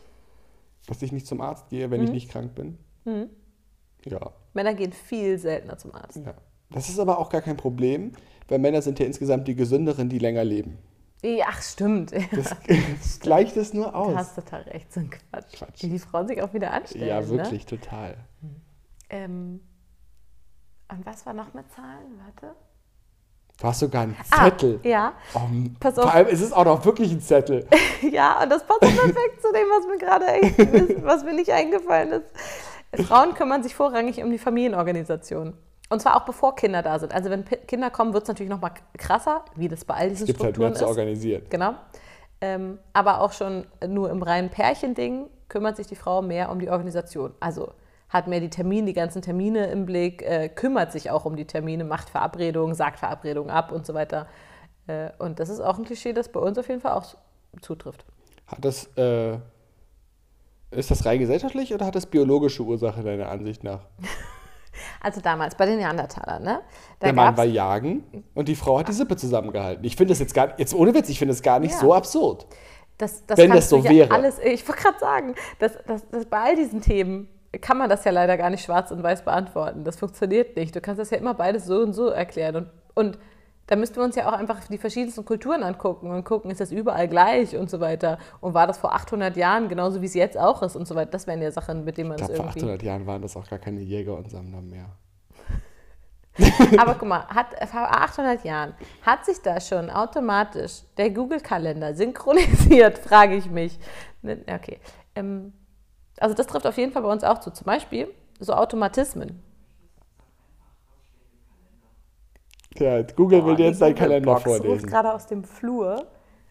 [0.87, 2.07] Dass ich nicht zum Arzt gehe, wenn Mhm.
[2.07, 2.79] ich nicht krank bin.
[4.05, 6.17] Ja, Männer gehen viel seltener zum Arzt.
[6.25, 6.35] ja.
[6.71, 8.13] Das ist aber auch gar kein Problem,
[8.49, 10.77] weil Männer sind ja insgesamt die gesünderen, die länger leben.
[11.45, 12.13] Ach, stimmt.
[12.33, 12.55] Das
[13.21, 14.15] gleicht es nur Du aus.
[14.17, 15.53] hast total recht, so ein Quatsch.
[15.57, 15.83] Quatsch.
[15.83, 17.09] Wie die Frauen sich auch wieder anstellen.
[17.09, 17.29] Ja, Ne?
[17.29, 18.17] wirklich, total.
[19.11, 19.61] Ähm,
[20.91, 22.21] und was war noch mit Zahlen?
[22.25, 22.55] Warte.
[23.61, 24.79] Du hast sogar einen Ah, Zettel.
[24.85, 25.15] ja.
[25.35, 25.41] Oh,
[25.81, 26.15] Pass Vor auf.
[26.15, 27.67] allem ist es auch noch wirklich ein Zettel.
[28.13, 30.57] Ja, und das passt perfekt zu dem, was mir gerade echt,
[31.05, 32.13] was mir nicht eingefallen
[32.93, 33.07] ist.
[33.09, 35.55] Frauen kümmern sich vorrangig um die Familienorganisation.
[35.91, 37.15] Und zwar auch bevor Kinder da sind.
[37.15, 40.11] Also wenn P Kinder kommen, wird es natürlich noch mal krasser, wie das bei all
[40.11, 40.91] diesen Gibt halt Strukturen mehr zu ist.
[40.91, 41.43] organisieren.
[41.49, 41.75] Genau.
[42.41, 46.71] Ähm, aber auch schon nur im reinen Pärchending kümmert sich die Frau mehr um die
[46.71, 47.35] Organisation.
[47.41, 47.73] Also
[48.09, 51.47] hat mehr die Termine, die ganzen Termine im Blick, äh, kümmert sich auch um die
[51.47, 54.29] Termine, macht Verabredungen, sagt Verabredungen ab und so weiter.
[54.87, 57.05] Äh, und das ist auch ein Klischee, das bei uns auf jeden Fall auch
[57.61, 58.05] zutrifft.
[58.47, 59.39] Hat das, äh,
[60.71, 63.81] ist das rein gesellschaftlich oder hat das biologische Ursache deiner Ansicht nach?
[65.01, 66.61] Also damals bei den Neandertalern, ne?
[66.99, 69.85] Da Der Mann war jagen und die Frau hat die Sippe zusammengehalten.
[69.85, 71.79] Ich finde das jetzt gar jetzt ohne Witz, ich finde das gar nicht Ja.
[71.79, 72.47] so absurd.
[72.99, 74.11] Das, das Wenn das so ja wäre.
[74.13, 77.29] Alles, ich wollte gerade sagen, dass, dass, dass bei all diesen Themen
[77.61, 79.85] kann man das ja leider gar nicht schwarz und weiß beantworten.
[79.85, 80.75] Das funktioniert nicht.
[80.75, 82.57] Du kannst das ja immer beides so und so erklären.
[82.57, 83.19] Und, und
[83.69, 86.73] da müssten wir uns ja auch einfach die verschiedensten Kulturen angucken und gucken, ist das
[86.73, 88.19] überall gleich und so weiter.
[88.41, 91.11] Und war das vor 800 Jahren genauso, wie es jetzt auch ist und so weiter.
[91.11, 92.61] Das wären ja Sachen, mit denen man Ich es glaube, vor irgendwie...
[92.61, 94.87] 800 Jahren waren das auch gar keine Jäger und Sammler mehr.
[96.79, 102.99] Aber guck mal, hat, vor 800 Jahren hat sich da schon automatisch der Google-Kalender synchronisiert,
[103.07, 103.79] frage ich mich.
[104.23, 104.81] Ne, Okay.
[105.15, 105.53] Ähm,
[106.19, 107.51] also das trifft auf jeden Fall bei uns auch zu.
[107.51, 108.09] Zum Beispiel
[108.41, 109.43] so Automatismen.
[112.81, 114.87] Ja, Google will dir jetzt deinen Kalender ruft vorlesen.
[114.89, 116.07] gerade aus dem Flur.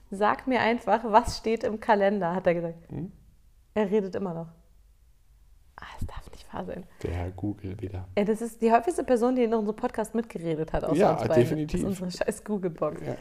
[0.09, 2.89] Sag mir einfach, was steht im Kalender, hat er gesagt.
[2.89, 3.11] Hm?
[3.73, 4.47] Er redet immer noch.
[5.79, 6.85] Ah, das darf nicht wahr sein.
[7.03, 8.07] Der Google wieder.
[8.15, 10.83] Ey, das ist die häufigste Person, die in unserem Podcast mitgeredet hat.
[10.85, 11.35] Außer Ja, uns beiden.
[11.35, 11.81] definitiv.
[11.83, 13.01] Das ist unsere scheiß Google-Box.
[13.05, 13.15] Ja.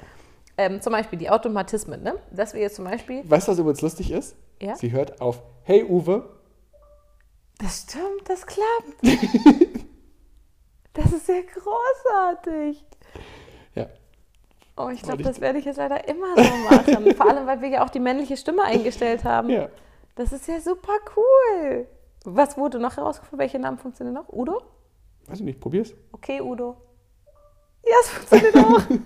[0.58, 2.14] Ähm, zum Beispiel die Automatismen, ne?
[2.30, 3.28] Dass wir jetzt zum Beispiel.
[3.28, 4.36] Weißt du, was übrigens lustig ist?
[4.62, 4.75] Ja?
[4.76, 6.30] Sie hört auf Hey Uwe.
[7.58, 9.02] Das stimmt, das klappt.
[10.94, 12.84] das ist sehr großartig.
[13.76, 13.87] Ja.
[14.76, 17.14] Oh, ich glaube, das werde ich jetzt leider immer so machen.
[17.16, 19.49] Vor allem, weil wir ja auch die männliche Stimme eingestellt haben.
[19.49, 19.68] Ja.
[20.16, 21.87] Das ist ja super cool.
[22.25, 23.38] Was wurde noch herausgefunden?
[23.38, 24.28] Welche Namen funktionieren noch?
[24.33, 24.61] Udo?
[25.26, 25.95] Weiß ich nicht, probier's.
[26.12, 26.76] Okay, Udo.
[27.85, 28.80] Ja, es funktioniert auch.
[28.80, 28.99] Sehr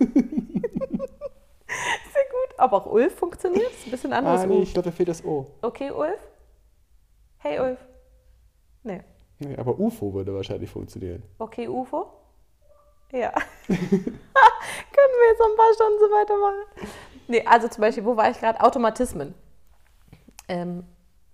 [2.25, 2.59] gut.
[2.59, 3.71] Aber auch Ulf funktioniert.
[3.71, 5.47] Ist ein bisschen anderes Ah, nee, ich glaube, da fehlt das O.
[5.63, 6.19] Okay, Ulf?
[7.39, 7.79] Hey, Ulf.
[8.83, 9.03] Nee.
[9.39, 11.23] Nee, aber UFO würde wahrscheinlich funktionieren.
[11.39, 12.13] Okay, UFO?
[13.13, 13.33] Ja.
[13.67, 16.91] Können wir jetzt noch ein paar Stunden so weitermachen?
[17.29, 18.61] Nee, also zum Beispiel, wo war ich gerade?
[18.61, 19.35] Automatismen.
[20.49, 20.85] Ähm,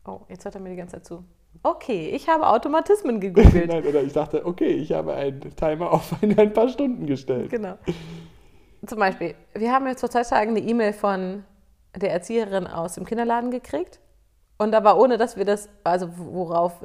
[0.07, 1.25] oh, jetzt hört er mir die ganze Zeit zu.
[1.63, 3.67] Okay, ich habe Automatismen gegoogelt.
[3.69, 7.51] Nein, oder ich dachte, okay, ich habe einen Timer auf ein, ein paar Stunden gestellt.
[7.51, 7.79] genau.
[8.87, 11.45] Zum Beispiel, wir haben jetzt vor zwei Tagen eine E-Mail von
[11.95, 14.01] der Erzieherin aus dem Kinderladen gekriegt.
[14.59, 16.81] Und da war ohne, dass wir das, also worauf,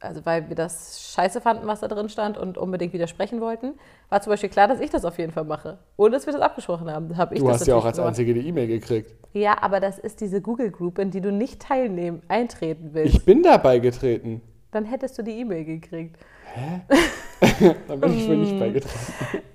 [0.00, 3.74] also weil wir das scheiße fanden, was da drin stand und unbedingt widersprechen wollten,
[4.08, 5.78] war zum Beispiel klar, dass ich das auf jeden Fall mache.
[5.98, 8.10] Ohne dass wir das abgesprochen haben, habe ich Du das hast ja auch als gemacht.
[8.10, 9.14] Einzige die E-Mail gekriegt.
[9.34, 13.14] Ja, aber das ist diese Google Group, in die du nicht teilnehmen, eintreten willst.
[13.14, 14.40] Ich bin dabei getreten.
[14.70, 16.16] Dann hättest du die E-Mail gekriegt.
[17.88, 18.40] Dann bin ich wohl Mm.
[18.42, 18.98] nicht beigetreten.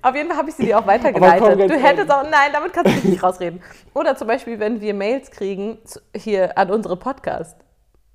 [0.02, 1.70] Auf jeden Fall habe ich sie dir auch weitergeleitet.
[1.70, 3.62] Du hättest auch, nein, damit kannst du dich nicht rausreden.
[3.94, 5.78] Oder zum Beispiel, wenn wir Mails kriegen
[6.14, 7.56] hier an unsere Podcast,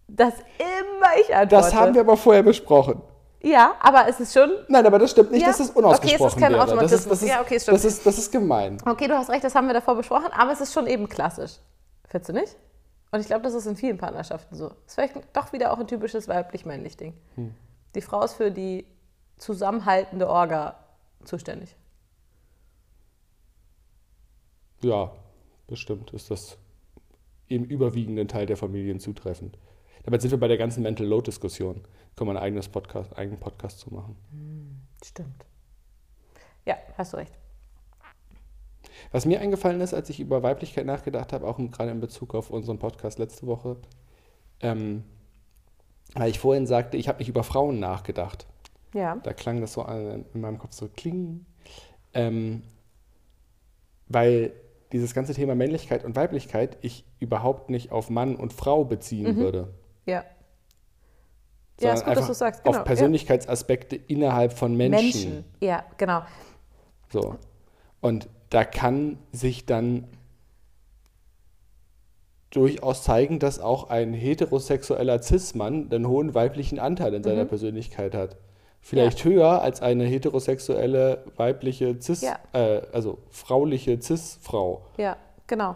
[0.07, 1.55] dass immer ich antworte.
[1.55, 3.01] Das haben wir aber vorher besprochen.
[3.43, 4.51] Ja, aber es ist schon.
[4.67, 5.47] Nein, aber das stimmt nicht, Ja.
[5.47, 6.59] dass es Okay, es unausgesprochen ist kein wäre.
[6.59, 7.09] Das ist, Automatismus.
[7.09, 7.75] das, ist, Ja, okay, es stimmt.
[7.77, 8.77] das, ist, das ist gemein.
[8.85, 11.53] Okay, du hast recht, das haben wir davor besprochen, aber es ist schon eben klassisch.
[12.07, 12.55] Findest du nicht?
[13.11, 14.67] Und ich glaube, das ist in vielen Partnerschaften so.
[14.69, 17.13] Das ist vielleicht doch wieder auch ein typisches weiblich-männlich Ding.
[17.35, 17.53] Hm.
[17.95, 18.85] Die Frau ist für die
[19.37, 20.75] zusammenhaltende Orga
[21.23, 21.75] zuständig.
[24.81, 25.11] Ja,
[25.67, 26.57] bestimmt ist das
[27.47, 29.57] im überwiegenden Teil der Familien zutreffend.
[30.03, 31.81] Damit sind wir bei der ganzen Mental Load-Diskussion.
[32.15, 34.15] Können wir einen eigenes Podcast, eigenen Podcast zu machen.
[35.03, 35.45] Stimmt.
[36.65, 37.33] Ja, hast du recht.
[39.11, 42.49] Was mir eingefallen ist, als ich über Weiblichkeit nachgedacht habe, auch gerade in Bezug auf
[42.49, 43.77] unseren Podcast letzte Woche,
[44.61, 45.03] ähm,
[46.15, 48.47] weil ich vorhin sagte, ich habe nicht über Frauen nachgedacht.
[48.93, 49.15] Ja.
[49.23, 51.45] Da klang das so an, in meinem Kopf so kling.
[52.13, 52.63] Ähm,
[54.07, 54.51] weil
[54.91, 59.73] dieses ganze Thema Männlichkeit und Weiblichkeit ich überhaupt nicht auf Mann und Frau beziehen würde.
[60.05, 60.25] Ja.
[61.79, 62.63] Ja, ist gut, dass du sagst.
[62.63, 62.77] Genau.
[62.77, 64.77] auf Persönlichkeitsaspekte innerhalb von ja.
[64.77, 65.01] Menschen.
[65.01, 65.45] Menschen.
[65.61, 66.21] Ja, genau.
[67.09, 67.37] So.
[68.01, 70.07] Und da kann sich dann
[72.51, 77.25] durchaus zeigen, dass auch ein heterosexueller Cis-Mann einen hohen weiblichen Anteil in Mhm.
[77.25, 78.37] seiner Persönlichkeit hat.
[78.81, 82.37] Vielleicht höher als eine heterosexuelle weibliche Cis, Ja.
[82.53, 84.81] äh, also frauliche Cis-Frau.
[84.97, 85.75] Ja, genau.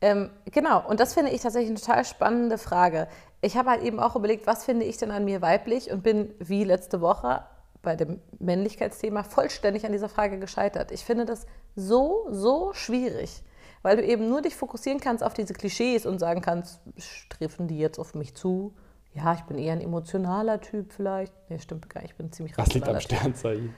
[0.00, 3.08] Ähm, genau, und das finde ich tatsächlich eine total spannende Frage.
[3.40, 6.34] Ich habe halt eben auch überlegt, was finde ich denn an mir weiblich und bin
[6.38, 7.42] wie letzte Woche
[7.82, 10.92] bei dem Männlichkeitsthema vollständig an dieser Frage gescheitert.
[10.92, 13.42] Ich finde das so, so schwierig,
[13.82, 16.80] weil du eben nur dich fokussieren kannst auf diese Klischees und sagen kannst,
[17.28, 18.74] treffen die jetzt auf mich zu?
[19.14, 21.34] Ja, ich bin eher ein emotionaler Typ vielleicht.
[21.48, 23.00] Nee, stimmt gar nicht, ich bin ziemlich Was liegt am.
[23.00, 23.74] Sternzeichen?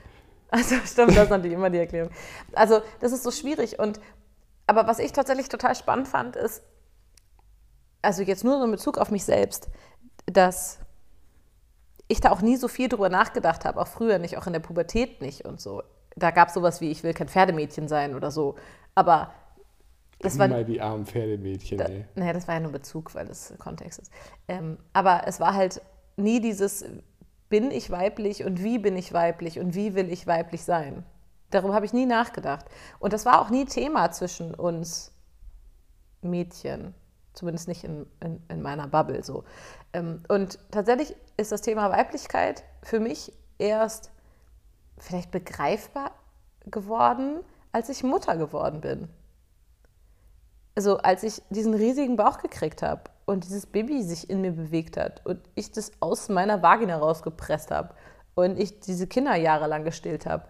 [0.49, 2.11] Also stimmt, das ist natürlich immer die Erklärung.
[2.53, 3.79] Also das ist so schwierig.
[3.79, 3.99] Und
[4.67, 6.63] aber was ich tatsächlich total spannend fand, ist,
[8.01, 9.69] also jetzt nur so in Bezug auf mich selbst,
[10.25, 10.79] dass
[12.07, 14.59] ich da auch nie so viel drüber nachgedacht habe, auch früher nicht, auch in der
[14.59, 15.83] Pubertät nicht und so.
[16.15, 18.55] Da gab es sowas wie, ich will kein Pferdemädchen sein oder so.
[18.93, 19.33] Aber
[20.19, 20.47] das war.
[20.47, 22.05] Mal die armen Pferdemädchen, Da, ey.
[22.15, 24.11] naja, das war ja nur Bezug, weil das Kontext ist.
[24.47, 25.81] Ähm, aber es war halt
[26.15, 26.85] nie dieses,
[27.49, 31.03] bin ich weiblich und wie bin ich weiblich und wie will ich weiblich sein.
[31.51, 32.65] Darüber habe ich nie nachgedacht.
[32.99, 35.11] Und das war auch nie Thema zwischen uns
[36.21, 36.93] Mädchen.
[37.33, 39.43] Zumindest nicht in, in, in meiner Bubble so.
[39.93, 44.11] Ähm, und tatsächlich ist das Thema Weiblichkeit für mich erst
[44.97, 46.11] vielleicht begreifbar
[46.65, 47.41] geworden,
[47.73, 49.09] als ich Mutter geworden bin
[50.75, 54.97] also als ich diesen riesigen Bauch gekriegt habe und dieses Baby sich in mir bewegt
[54.97, 57.95] hat und ich das aus meiner Vagina rausgepresst habe
[58.35, 60.45] und ich diese Kinder jahrelang gestillt habe,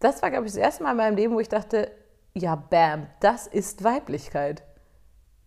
[0.00, 1.90] das war, glaube ich, das erste Mal in meinem Leben, wo ich dachte,
[2.34, 4.62] ja, bam, das ist Weiblichkeit.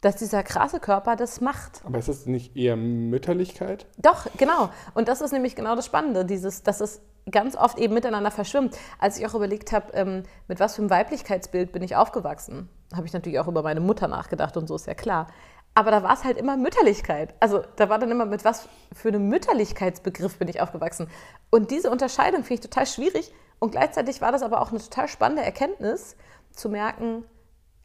[0.01, 1.82] Dass dieser krasse Körper das macht.
[1.84, 3.88] Aber ist das nicht eher Mütterlichkeit?
[3.97, 4.69] Doch, genau.
[4.93, 7.01] Und das ist nämlich genau das Spannende, dieses, dass es
[7.32, 8.78] ganz oft eben miteinander verschwimmt.
[9.00, 13.06] Als ich auch überlegt habe, ähm, mit was für einem Weiblichkeitsbild bin ich aufgewachsen, habe
[13.06, 15.28] ich natürlich auch über meine Mutter nachgedacht und so ist ja klar.
[15.74, 17.36] Aber da war es halt immer Mütterlichkeit.
[17.40, 21.08] Also da war dann immer, mit was für einem Mütterlichkeitsbegriff bin ich aufgewachsen.
[21.52, 23.32] Und diese Unterscheidung finde ich total schwierig.
[23.60, 26.16] Und gleichzeitig war das aber auch eine total spannende Erkenntnis,
[26.52, 27.24] zu merken,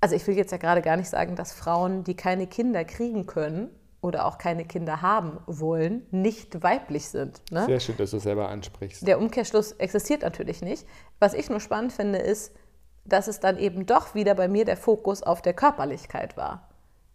[0.01, 3.27] also ich will jetzt ja gerade gar nicht sagen, dass Frauen, die keine Kinder kriegen
[3.27, 3.71] können
[4.03, 7.41] oder auch keine Kinder haben wollen, nicht weiblich sind.
[7.51, 7.65] Ne?
[7.65, 9.07] Sehr schön, dass du es selber ansprichst.
[9.07, 10.87] Der Umkehrschluss existiert natürlich nicht.
[11.21, 12.53] Was ich nur spannend finde, ist,
[13.05, 16.69] dass es dann eben doch wieder bei mir der Fokus auf der Körperlichkeit war.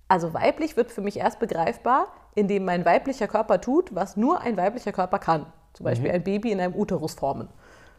[0.08, 4.56] Also weiblich wird für mich erst begreifbar, indem mein weiblicher Körper tut, was nur ein
[4.56, 5.46] weiblicher Körper kann.
[5.74, 7.50] Zum Beispiel ein Baby in einem Uterus formen.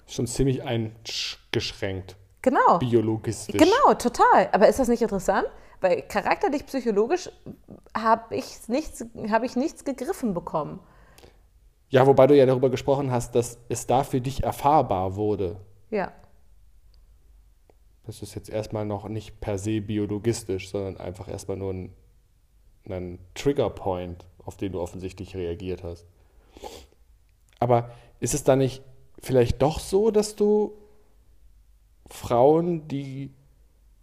[0.07, 2.79] Schon ziemlich eingeschränkt, Genau.
[2.79, 3.61] biologistisch.
[3.61, 4.49] Genau, total.
[4.53, 5.47] Aber ist das nicht interessant?
[5.81, 7.31] Weil charakterlich, psychologisch
[7.97, 10.81] habe ich nichts, habe ich nichts gegriffen bekommen.
[11.91, 15.57] Ja, wobei du ja darüber gesprochen hast, dass es da für dich erfahrbar wurde.
[15.91, 16.13] Ja.
[18.05, 21.95] Das ist jetzt erstmal noch nicht per se biologistisch, sondern einfach erstmal nur ein,
[22.89, 26.07] ein Triggerpoint, auf den du offensichtlich reagiert hast.
[27.59, 28.83] Aber ist es da nicht
[29.21, 30.73] vielleicht doch so, dass du
[32.07, 33.35] Frauen, die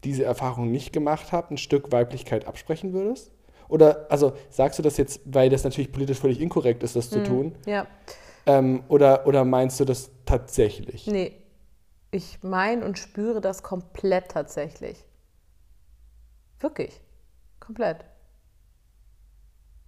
[0.06, 3.32] diese Erfahrung nicht gemacht haben, ein Stück Weiblichkeit absprechen würdest?
[3.68, 7.24] Oder, also sagst du das jetzt, weil das natürlich politisch völlig inkorrekt ist, das zu
[7.24, 7.56] tun?
[7.65, 7.88] Ja.
[8.46, 11.08] Ähm, oder, oder meinst du das tatsächlich?
[11.08, 11.41] Nee.
[12.12, 15.04] Ich meine und spüre das komplett tatsächlich.
[16.60, 17.02] Wirklich.
[17.60, 18.06] Komplett.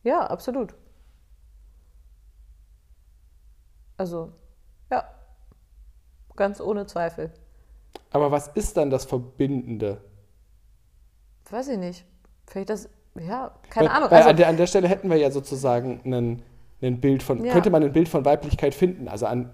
[0.04, 0.74] Ja, absolut.
[3.98, 4.34] Also,
[4.92, 5.08] ja.
[6.36, 7.32] Ganz ohne Zweifel.
[8.12, 10.02] Aber was ist dann das Verbindende?
[11.50, 12.06] Weiß ich nicht.
[12.46, 12.90] Vielleicht das,
[13.20, 14.12] ja, keine weil, Ahnung.
[14.12, 16.42] Weil Also, an, der, an der Stelle hätten wir ja sozusagen einen,
[16.82, 17.54] einen Bild von, Ja.
[17.54, 19.52] könnte man ein Bild von Weiblichkeit finden, also an,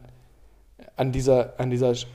[0.95, 2.07] an dieser, an dieser Sch-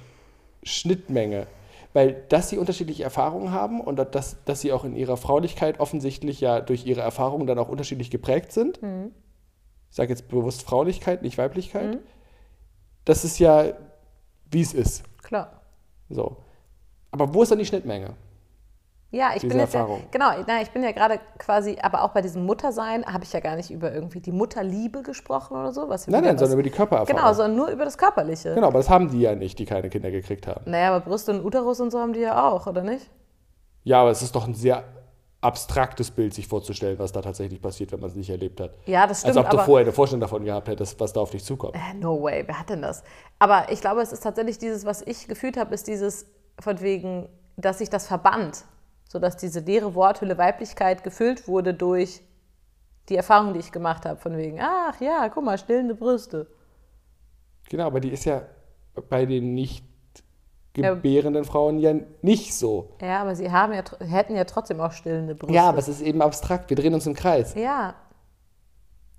[0.62, 1.46] Schnittmenge.
[1.94, 6.40] Weil, dass sie unterschiedliche Erfahrungen haben und dass, dass sie auch in ihrer Fraulichkeit offensichtlich
[6.40, 8.82] ja durch ihre Erfahrungen dann auch unterschiedlich geprägt sind.
[8.82, 9.12] Mhm.
[9.90, 11.98] Ich sage jetzt bewusst Fraulichkeit, nicht Weiblichkeit.
[13.06, 13.72] Das ist ja,
[14.50, 15.02] wie es ist.
[15.22, 15.57] klar.
[16.08, 16.36] So.
[17.10, 18.14] Aber wo ist dann die Schnittmenge?
[19.10, 22.20] Ja, ich bin jetzt ja, genau, na, ich bin ja gerade quasi, aber auch bei
[22.20, 25.88] diesem Muttersein habe ich ja gar nicht über irgendwie die Mutterliebe gesprochen oder so.
[25.88, 27.16] Was Nein, nein, sondern was- über die Körpererfahrung.
[27.18, 28.54] Genau, sondern nur über das Körperliche.
[28.54, 30.70] Genau, aber das haben die ja nicht, die keine Kinder gekriegt haben.
[30.70, 33.08] Naja, aber Brüste und Uterus und so haben die ja auch, oder nicht?
[33.82, 34.84] Ja, aber es ist doch ein sehr
[35.40, 38.72] abstraktes Bild, sich vorzustellen, was da tatsächlich passiert, wenn man es nicht erlebt hat.
[38.86, 41.30] Ja, das Als stimmt, ob du vorher eine Vorstellung davon gehabt hättest, was da auf
[41.30, 41.76] dich zukommt.
[41.76, 43.04] Äh, no way, wer hat denn das?
[43.38, 46.26] Aber ich glaube, es ist tatsächlich dieses, was ich gefühlt habe, ist dieses
[46.58, 48.64] von wegen, dass sich das verband,
[49.08, 52.20] sodass diese leere Worthülle Weiblichkeit gefüllt wurde durch
[53.08, 56.48] die Erfahrung, die ich gemacht habe, von wegen, ach ja, guck mal, stillende Brüste.
[57.70, 58.42] Genau, aber die ist ja
[59.08, 59.84] bei den nicht
[60.74, 62.90] gebärenden Frauen ja nicht so.
[63.00, 65.54] Ja, aber sie haben ja, hätten ja trotzdem auch stillende Brüste.
[65.54, 66.70] Ja, aber es ist eben abstrakt.
[66.70, 67.54] Wir drehen uns im Kreis.
[67.54, 67.94] Ja.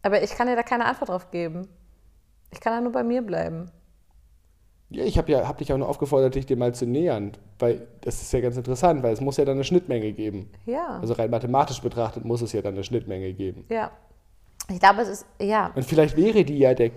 [0.02, 1.68] Aber ich kann dir da keine Antwort drauf geben.
[2.52, 3.70] Ich kann da nur bei mir bleiben.
[4.92, 7.88] Ja, ich habe ja, hab dich auch nur aufgefordert, dich dem mal zu nähern, weil
[8.02, 10.50] das ist ja ganz interessant, weil es muss ja dann eine Schnittmenge geben.
[10.66, 11.00] Ja.
[11.00, 13.66] Also rein mathematisch betrachtet muss es ja dann eine Schnittmenge geben.
[13.70, 13.92] ja.
[14.72, 15.72] Ich glaube, es ist, ja.
[15.74, 16.92] Und vielleicht wäre die ja der,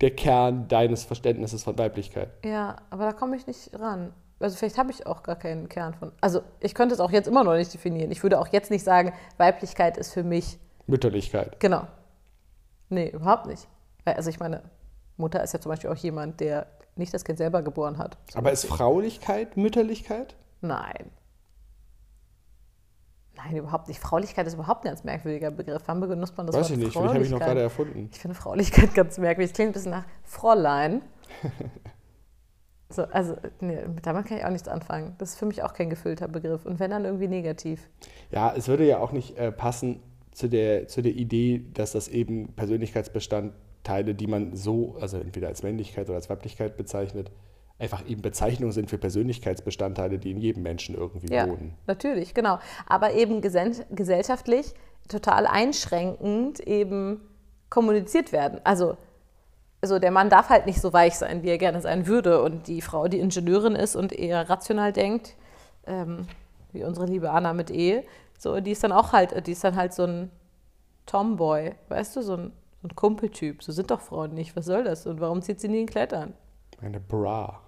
[0.00, 2.30] der Kern deines Verständnisses von Weiblichkeit.
[2.44, 4.12] Ja, aber da komme ich nicht ran.
[4.38, 6.12] Also vielleicht habe ich auch gar keinen Kern von.
[6.22, 8.10] Also ich könnte es auch jetzt immer noch nicht definieren.
[8.10, 10.58] Ich würde auch jetzt nicht sagen, Weiblichkeit ist für mich.
[10.86, 11.60] Mütterlichkeit.
[11.60, 11.86] Genau.
[12.88, 13.68] Nee, überhaupt nicht.
[14.04, 14.62] Weil, Also ich meine,
[15.18, 18.16] Mutter ist ja zum Beispiel auch jemand, der nicht das Kind selber geboren hat.
[18.34, 20.36] Aber ist Fraulichkeit Mütterlichkeit?
[20.62, 21.10] Nein.
[23.44, 24.00] Nein, überhaupt nicht.
[24.00, 25.82] Fraulichkeit ist überhaupt ein ganz merkwürdiger Begriff.
[25.86, 28.08] Wann benutzt man das Weiß Wort ich nicht, vielleicht habe ich noch gerade erfunden.
[28.12, 29.50] Ich finde Fraulichkeit ganz merkwürdig.
[29.50, 31.02] Es klingt ein bisschen nach Fräulein.
[32.92, 35.14] So, also, nee, damit kann ich auch nichts anfangen.
[35.18, 36.66] Das ist für mich auch kein gefüllter Begriff.
[36.66, 37.88] Und wenn dann irgendwie negativ.
[38.32, 40.00] Ja, es würde ja auch nicht äh, passen
[40.32, 45.62] zu der, zu der Idee, dass das eben Persönlichkeitsbestandteile, die man so, also entweder als
[45.62, 47.30] Männlichkeit oder als Weiblichkeit bezeichnet,
[47.80, 51.74] einfach eben Bezeichnungen sind für Persönlichkeitsbestandteile, die in jedem Menschen irgendwie Ja, wohnen.
[51.86, 52.58] natürlich, genau.
[52.86, 54.74] Aber eben gesell- gesellschaftlich
[55.08, 57.20] total einschränkend eben
[57.70, 58.60] kommuniziert werden.
[58.64, 58.96] Also,
[59.80, 62.42] also der Mann darf halt nicht so weich sein, wie er gerne sein würde.
[62.42, 65.34] Und die Frau, die Ingenieurin ist und eher rational denkt,
[65.86, 66.26] ähm,
[66.72, 68.04] wie unsere liebe Anna mit E,
[68.38, 70.30] so, die ist dann auch halt, die ist dann halt so ein
[71.06, 73.62] Tomboy, weißt du, so ein, so ein Kumpeltyp.
[73.62, 74.54] So sind doch Frauen nicht.
[74.56, 75.06] Was soll das?
[75.06, 76.34] Und warum zieht sie nie ein Kleid an?
[76.80, 77.60] Eine Bra.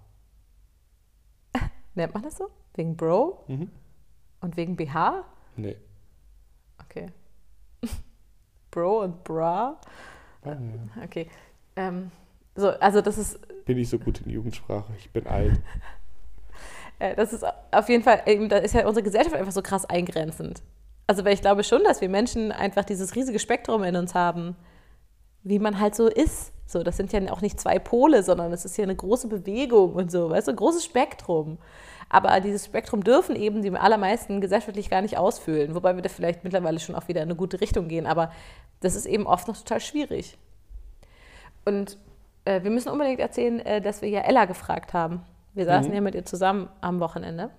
[1.94, 2.48] Nennt man das so?
[2.74, 3.44] Wegen Bro?
[3.48, 3.70] Mhm.
[4.40, 5.24] Und wegen BH?
[5.56, 5.76] Nee.
[6.84, 7.06] Okay.
[8.70, 9.78] Bro und Bra?
[10.44, 10.58] Ja.
[11.04, 11.28] Okay.
[11.76, 12.10] Ähm,
[12.54, 15.60] so, also das ist, Bin ich so gut in Jugendsprache, ich bin alt.
[16.98, 20.62] äh, das ist auf jeden Fall, da ist ja unsere Gesellschaft einfach so krass eingrenzend.
[21.06, 24.56] Also weil ich glaube schon, dass wir Menschen einfach dieses riesige Spektrum in uns haben,
[25.42, 26.52] wie man halt so ist.
[26.72, 29.92] So, das sind ja auch nicht zwei Pole, sondern es ist ja eine große Bewegung
[29.92, 31.58] und so, weißt du, ein großes Spektrum.
[32.08, 36.44] Aber dieses Spektrum dürfen eben die allermeisten gesellschaftlich gar nicht ausfüllen, wobei wir da vielleicht
[36.44, 38.06] mittlerweile schon auch wieder in eine gute Richtung gehen.
[38.06, 38.32] Aber
[38.80, 40.36] das ist eben oft noch total schwierig.
[41.64, 41.98] Und
[42.44, 45.22] äh, wir müssen unbedingt erzählen, äh, dass wir ja Ella gefragt haben.
[45.54, 45.94] Wir saßen Mhm.
[45.94, 47.50] ja mit ihr zusammen am Wochenende.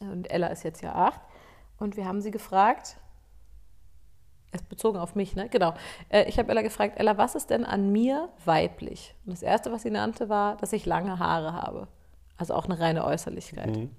[0.00, 1.20] Und Ella ist jetzt ja acht.
[1.78, 2.96] Und wir haben sie gefragt,
[4.52, 5.48] erst bezogen auf mich, ne?
[5.48, 5.74] Genau.
[6.08, 9.14] Äh, ich habe Ella gefragt, Ella, was ist denn an mir weiblich?
[9.26, 11.88] Und das Erste, was sie nannte, war, dass ich lange Haare habe.
[12.36, 13.76] Also auch eine reine Äußerlichkeit.
[13.76, 13.90] Mhm.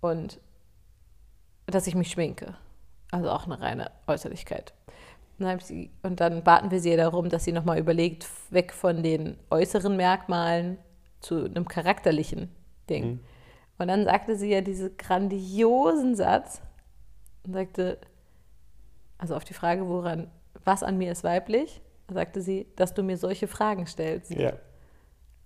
[0.00, 0.40] Und
[1.66, 2.54] dass ich mich schminke.
[3.10, 4.72] Also auch eine reine Äußerlichkeit.
[5.38, 8.26] Und dann, hab ich sie, und dann baten wir sie darum, dass sie nochmal überlegt,
[8.50, 10.78] weg von den äußeren Merkmalen
[11.20, 12.54] zu einem charakterlichen
[12.88, 13.04] Ding.
[13.04, 13.20] Mhm.
[13.78, 16.62] Und dann sagte sie ja diesen grandiosen Satz
[17.44, 17.98] und sagte,
[19.18, 20.30] also auf die Frage, woran,
[20.64, 21.80] was an mir ist weiblich,
[22.12, 24.30] sagte sie, dass du mir solche Fragen stellst.
[24.30, 24.52] Ja.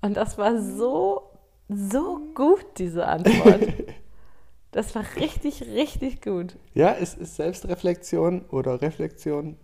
[0.02, 1.30] Und das war so,
[1.68, 3.60] so gut, diese Antwort.
[4.72, 6.56] Das war richtig, richtig gut.
[6.74, 9.56] Ja, ist, ist Selbstreflexion oder Reflexion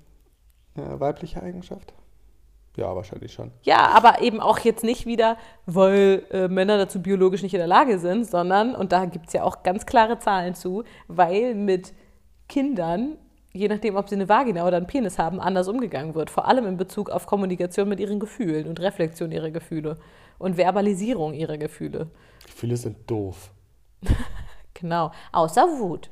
[0.74, 1.94] eine weibliche Eigenschaft?
[2.76, 3.52] Ja, wahrscheinlich schon.
[3.62, 7.66] Ja, aber eben auch jetzt nicht wieder, weil äh, Männer dazu biologisch nicht in der
[7.66, 11.94] Lage sind, sondern, und da gibt es ja auch ganz klare Zahlen zu, weil mit
[12.48, 13.16] Kindern,
[13.56, 16.30] je nachdem, ob sie eine Vagina oder einen Penis haben, anders umgegangen wird.
[16.30, 19.98] Vor allem in Bezug auf Kommunikation mit ihren Gefühlen und Reflexion ihrer Gefühle
[20.38, 22.08] und Verbalisierung ihrer Gefühle.
[22.46, 23.50] Gefühle sind doof.
[24.78, 25.10] Genau.
[25.32, 26.10] Außer Wut.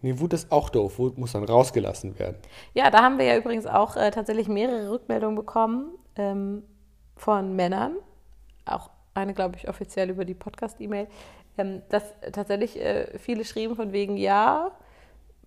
[0.00, 1.00] Nee, Wut ist auch doof.
[1.00, 2.36] Wut muss dann rausgelassen werden.
[2.74, 6.62] Ja, da haben wir ja übrigens auch äh, tatsächlich mehrere Rückmeldungen bekommen ähm,
[7.16, 7.96] von Männern.
[8.66, 11.08] Auch eine, glaube ich, offiziell über die Podcast-E-Mail.
[11.58, 14.70] Ähm, dass tatsächlich äh, viele schrieben von wegen, ja,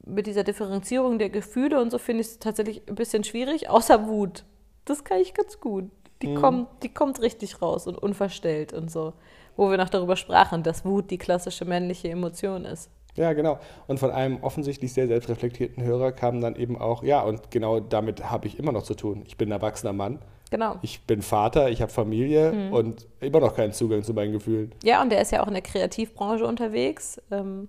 [0.09, 4.07] mit dieser Differenzierung der Gefühle und so finde ich es tatsächlich ein bisschen schwierig, außer
[4.07, 4.43] Wut.
[4.85, 5.85] Das kann ich ganz gut.
[6.21, 9.13] Die, kommt, die kommt richtig raus und unverstellt und so.
[9.55, 12.89] Wo wir noch darüber sprachen, dass Wut die klassische männliche Emotion ist.
[13.15, 13.59] Ja, genau.
[13.87, 18.29] Und von einem offensichtlich sehr selbstreflektierten Hörer kam dann eben auch, ja, und genau damit
[18.29, 19.23] habe ich immer noch zu tun.
[19.27, 20.19] Ich bin ein erwachsener Mann,
[20.51, 20.77] Genau.
[20.81, 24.73] ich bin Vater, ich habe Familie und immer noch keinen Zugang zu meinen Gefühlen.
[24.83, 27.21] Ja, und der ist ja auch in der Kreativbranche unterwegs.
[27.31, 27.67] Ähm,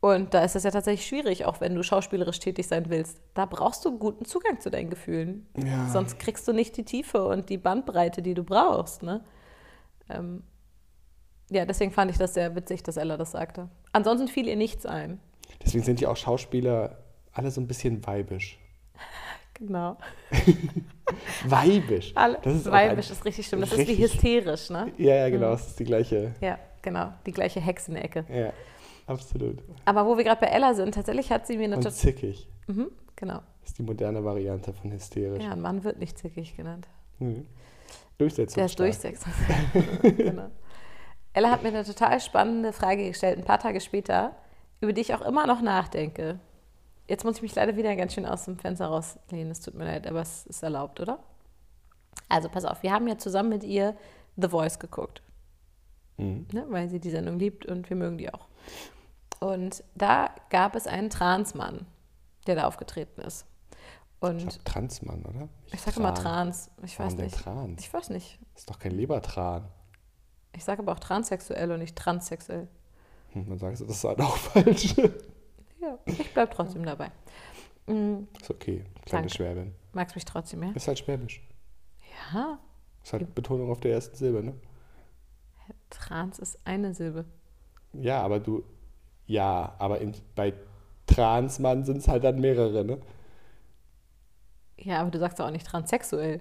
[0.00, 3.20] und da ist es ja tatsächlich schwierig, auch wenn du schauspielerisch tätig sein willst.
[3.34, 5.46] Da brauchst du guten Zugang zu deinen Gefühlen.
[5.56, 5.88] Ja.
[5.88, 9.02] Sonst kriegst du nicht die Tiefe und die Bandbreite, die du brauchst.
[9.02, 9.24] Ne?
[10.08, 10.44] Ähm,
[11.50, 13.68] ja, deswegen fand ich das sehr witzig, dass Ella das sagte.
[13.92, 15.18] Ansonsten fiel ihr nichts ein.
[15.64, 16.98] Deswegen sind ja auch Schauspieler
[17.32, 18.58] alle so ein bisschen weibisch.
[19.54, 19.96] Genau.
[21.46, 22.14] Weibisch.
[22.14, 23.60] Das ist weibisch ist richtig schlimm.
[23.62, 24.92] Das ist wie richtig- hysterisch, ne?
[24.98, 25.50] Ja, ja, genau.
[25.50, 26.34] Das ist die gleiche.
[26.40, 27.12] Ja, genau.
[27.26, 28.24] Die gleiche Hex in der Ecke.
[28.28, 28.52] Ja,
[29.08, 29.62] absolut.
[29.84, 32.48] Aber wo wir gerade bei Ella sind, tatsächlich hat sie mir eine Und zickig.
[32.66, 33.40] Mhm, genau.
[33.60, 35.42] Das ist die moderne Variante von hysterisch.
[35.42, 36.86] Ja, ein Mann wird nicht zickig genannt.
[37.18, 37.46] Mhm.
[38.18, 38.56] Durchsetzung.
[38.56, 39.32] Der ist durchsetzung.
[40.02, 40.50] genau.
[41.32, 44.34] Ella hat mir eine total spannende Frage gestellt, ein paar Tage später,
[44.80, 46.40] über die ich auch immer noch nachdenke.
[47.08, 49.50] Jetzt muss ich mich leider wieder ganz schön aus dem Fenster rauslehnen.
[49.50, 51.20] Es tut mir leid, aber es ist erlaubt, oder?
[52.28, 53.96] Also pass auf, wir haben ja zusammen mit ihr
[54.36, 55.22] The Voice geguckt,
[56.16, 56.46] Mhm.
[56.52, 58.48] ne, weil sie die Sendung liebt und wir mögen die auch.
[59.40, 61.86] Und da gab es einen Transmann,
[62.46, 63.46] der da aufgetreten ist.
[64.20, 65.48] Ich Und glaub, Transmann, oder?
[65.66, 66.24] ich Nicht sage immer Tran.
[66.48, 66.70] Trans.
[66.82, 67.36] Ich Warum weiß nicht.
[67.36, 67.80] Trans?
[67.82, 68.38] Ich weiß nicht.
[68.54, 69.68] Das ist doch kein Lebertran.
[70.52, 72.66] Ich sage aber auch transsexuell und nicht transsexuell.
[73.32, 74.96] Hm, Man sagt, das ist halt auch falsch.
[75.80, 77.12] Ja, ich bleib trotzdem dabei.
[77.86, 78.84] Mm, Ist okay.
[79.04, 79.28] Kleine Danke.
[79.30, 79.74] Schwäbin.
[79.92, 80.70] magst mich trotzdem, ja?
[80.72, 81.40] Ist halt Schwäbisch.
[82.32, 82.58] Ja,
[83.04, 84.54] Ist halt Betonung auf der ersten Silbe, ne?
[85.90, 87.24] Trans ist eine Silbe.
[87.92, 88.64] Ja, aber du.
[89.28, 90.54] Ja, aber in, bei
[91.06, 92.98] Transmann sind es halt dann mehrere, ne?
[94.78, 96.40] Ja, aber du sagst doch auch nicht transsexuell.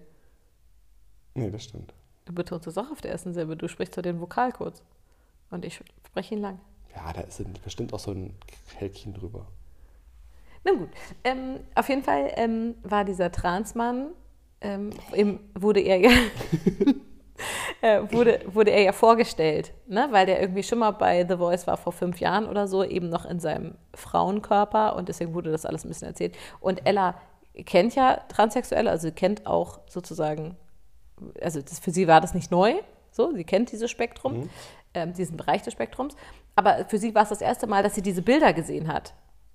[1.35, 1.93] Nee, das stimmt.
[2.25, 3.55] Du betonst es auch auf der ersten Silbe.
[3.55, 4.81] Du sprichst so den Vokal kurz.
[5.51, 6.59] Und ich spreche ihn lang.
[6.95, 8.33] Ja, da ist bestimmt auch so ein
[8.75, 9.45] Hälkchen drüber.
[10.63, 10.89] Na gut.
[11.23, 14.07] Ähm, auf jeden Fall ähm, war dieser Transmann,
[14.61, 14.91] ähm,
[15.55, 16.09] wurde er ja.
[17.81, 20.07] äh, wurde, wurde er ja vorgestellt, ne?
[20.11, 23.09] weil der irgendwie schon mal bei The Voice war vor fünf Jahren oder so, eben
[23.09, 26.35] noch in seinem Frauenkörper und deswegen wurde das alles ein bisschen erzählt.
[26.59, 27.15] Und Ella
[27.65, 30.55] kennt ja Transsexuelle, also sie kennt auch sozusagen,
[31.41, 32.75] also das, für sie war das nicht neu,
[33.11, 34.49] so, sie kennt dieses Spektrum,
[34.93, 36.15] ähm, diesen Bereich des Spektrums,
[36.55, 39.13] aber für sie war es das erste Mal, dass sie diese Bilder gesehen hat,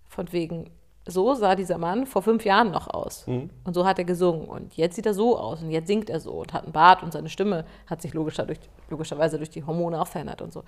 [0.08, 0.70] von wegen,
[1.06, 3.24] so sah dieser Mann vor fünf Jahren noch aus.
[3.64, 4.48] Und so hat er gesungen.
[4.48, 5.62] Und jetzt sieht er so aus.
[5.62, 8.36] Und jetzt singt er so und hat einen Bart und seine Stimme hat sich logisch
[8.36, 10.62] dadurch, logischerweise durch die Hormone auch verändert und so.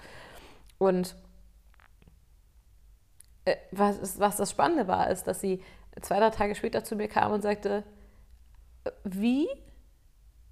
[0.79, 1.14] Und
[3.44, 5.62] äh, was, was das Spannende war, ist, dass sie
[6.01, 7.85] zwei, drei Tage später zu mir kam und sagte,
[9.05, 9.49] wie,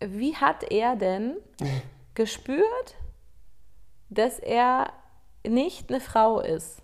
[0.00, 1.36] wie hat er denn
[2.14, 2.96] gespürt,
[4.10, 4.92] dass er
[5.46, 6.82] nicht eine Frau ist?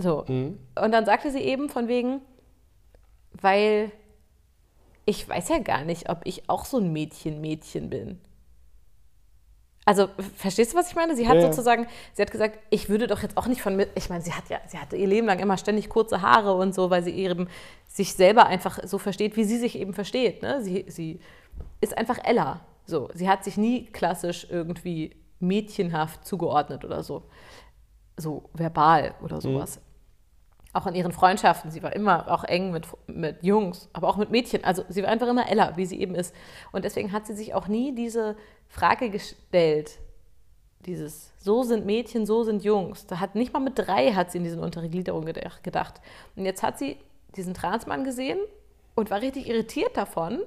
[0.00, 0.24] So.
[0.24, 2.20] Und dann sagte sie eben von wegen,
[3.32, 3.92] weil
[5.04, 8.20] ich weiß ja gar nicht, ob ich auch so ein Mädchen-Mädchen bin.
[9.86, 11.16] Also, verstehst du, was ich meine?
[11.16, 13.90] Sie hat Ja, sozusagen, sie hat gesagt, ich würde doch jetzt auch nicht von mit,
[13.96, 16.74] ich meine, sie hat ja, sie hatte ihr Leben lang immer ständig kurze Haare und
[16.74, 17.48] so, weil sie eben
[17.88, 20.42] sich selber einfach so versteht, wie sie sich eben versteht.
[20.42, 20.62] Ne?
[20.62, 21.18] Sie, sie
[21.80, 22.60] ist einfach Ella.
[22.84, 27.24] So, sie hat sich nie klassisch irgendwie mädchenhaft zugeordnet oder so.
[28.16, 29.80] So verbal oder sowas.
[30.72, 31.70] Auch in ihren Freundschaften.
[31.70, 34.62] Sie war immer auch eng mit, mit Jungs, aber auch mit Mädchen.
[34.64, 36.34] Also sie war einfach immer Ella, wie sie eben ist.
[36.70, 38.36] Und deswegen hat sie sich auch nie diese
[38.68, 39.98] Frage gestellt,
[40.86, 43.06] dieses so sind Mädchen, so sind Jungs.
[43.06, 46.00] Da hat nicht mal mit drei hat sie in diesen untere Gliederung gedach- gedacht.
[46.36, 46.96] Und jetzt hat sie
[47.36, 48.38] diesen Transmann gesehen
[48.94, 50.40] und war richtig irritiert davon,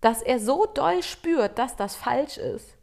[0.00, 2.76] dass er so doll spürt, dass das falsch ist,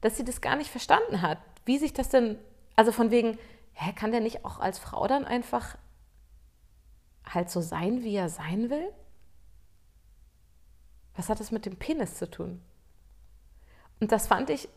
[0.00, 1.38] dass sie das gar nicht verstanden hat.
[1.64, 2.38] Wie sich das denn,
[2.76, 3.38] also von wegen,
[3.72, 5.76] hä, kann der nicht auch als Frau dann einfach
[7.28, 8.92] halt so sein, wie er sein will?
[11.14, 12.60] Was hat das mit dem Penis zu tun?
[14.00, 14.68] Und das fand ich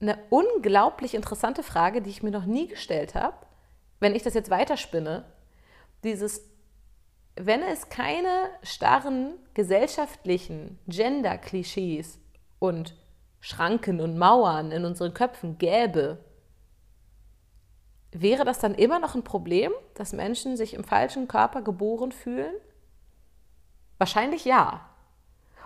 [0.00, 3.36] eine unglaublich interessante Frage, die ich mir noch nie gestellt habe.
[3.98, 5.24] Wenn ich das jetzt weiterspinne,
[6.04, 6.42] dieses,
[7.34, 12.18] wenn es keine starren gesellschaftlichen Gender-Klischees
[12.58, 12.94] und
[13.40, 16.18] Schranken und Mauern in unseren Köpfen gäbe,
[18.12, 22.54] wäre das dann immer noch ein Problem, dass Menschen sich im falschen Körper geboren fühlen?
[23.98, 24.88] Wahrscheinlich ja.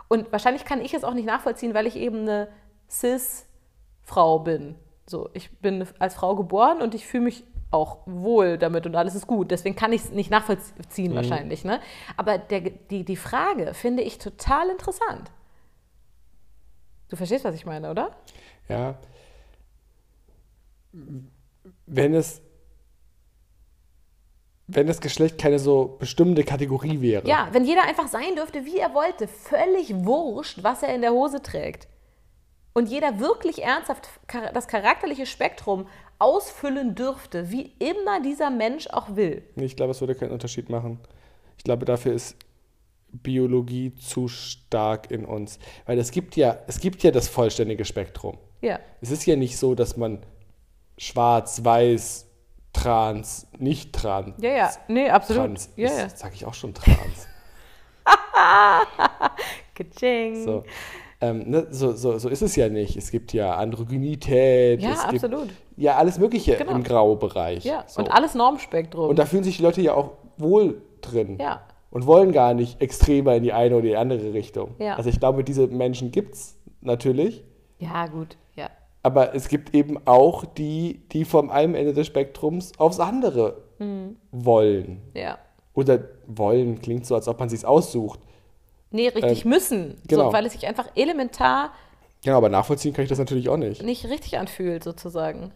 [0.09, 2.49] Und wahrscheinlich kann ich es auch nicht nachvollziehen, weil ich eben eine
[2.89, 4.77] Cis-Frau bin.
[5.07, 9.15] So, ich bin als Frau geboren und ich fühle mich auch wohl damit und alles
[9.15, 9.51] ist gut.
[9.51, 11.65] Deswegen kann ich es nicht nachvollziehen wahrscheinlich.
[11.65, 11.81] Ne?
[12.17, 15.31] Aber der, die, die Frage finde ich total interessant.
[17.09, 18.17] Du verstehst, was ich meine, oder?
[18.69, 18.97] Ja.
[21.87, 22.43] Wenn es,
[24.67, 27.27] wenn das Geschlecht keine so bestimmte Kategorie wäre.
[27.27, 31.13] Ja, wenn jeder einfach sein dürfte, wie er wollte, völlig wurscht, was er in der
[31.13, 31.89] Hose trägt.
[32.73, 34.09] Und jeder wirklich ernsthaft
[34.55, 35.89] das charakterliche Spektrum
[36.21, 39.43] ausfüllen dürfte, wie immer dieser Mensch auch will.
[39.57, 41.01] Ich glaube, es würde keinen Unterschied machen.
[41.57, 42.37] Ich glaube, dafür ist
[43.13, 45.59] Biologie zu stark in uns.
[45.87, 48.39] Weil es gibt ja, es gibt ja das vollständige Spektrum.
[48.61, 48.79] Ja.
[49.01, 50.21] Es ist ja nicht so, dass man
[51.01, 52.27] schwarz, weiß,
[52.75, 54.35] trans, nicht trans.
[54.41, 54.71] Ja, ja.
[54.87, 55.45] Nee, absolut.
[55.45, 55.71] Trans.
[55.77, 56.09] Ja, ist, ja.
[56.11, 57.27] Sag ich auch schon trans.
[59.75, 60.45] Ka-ching.
[60.45, 60.63] So.
[61.23, 62.97] Ähm, ne, so, so, so ist es ja nicht.
[62.97, 64.83] Es gibt ja Androgynität.
[64.83, 65.49] Ja, es absolut.
[65.49, 66.73] Gibt ja, alles Mögliche Genau.
[66.73, 67.65] im Graubereich.
[67.65, 68.01] Ja, so.
[68.01, 69.09] und alles Normspektrum.
[69.09, 71.39] Und da fühlen sich die Leute ja auch wohl drin.
[71.41, 71.63] ja.
[71.91, 74.77] Und wollen gar nicht extremer in die eine oder die andere Richtung.
[74.79, 74.95] Ja.
[74.95, 77.43] Also ich glaube, diese Menschen gibt es natürlich.
[77.79, 78.37] ja, gut.
[79.03, 84.17] Aber es gibt eben auch die, die vom einen Ende des Spektrums aufs andere Mhm.
[84.31, 85.01] wollen.
[85.15, 85.39] Ja.
[85.73, 88.21] Oder wollen klingt so, als ob man sich aussucht.
[88.91, 90.01] Nee, richtig müssen.
[90.07, 90.27] genau.
[90.27, 91.73] So, weil es sich einfach elementar
[92.23, 93.83] Genau, aber nachvollziehen kann ich das natürlich auch nicht.
[93.83, 95.53] nicht richtig anfühlt, sozusagen.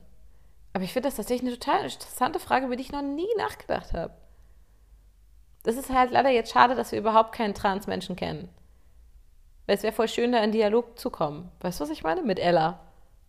[0.73, 3.93] Aber ich finde das tatsächlich eine total interessante Frage, über die ich noch nie nachgedacht
[3.93, 4.15] habe.
[5.63, 8.49] Das ist halt leider jetzt schade, dass wir überhaupt keinen Trans-Menschen kennen.
[9.67, 11.51] Weil es wäre voll schön, da in Dialog zu kommen.
[11.61, 12.23] Weißt du, was ich meine?
[12.23, 12.81] Mit Ella.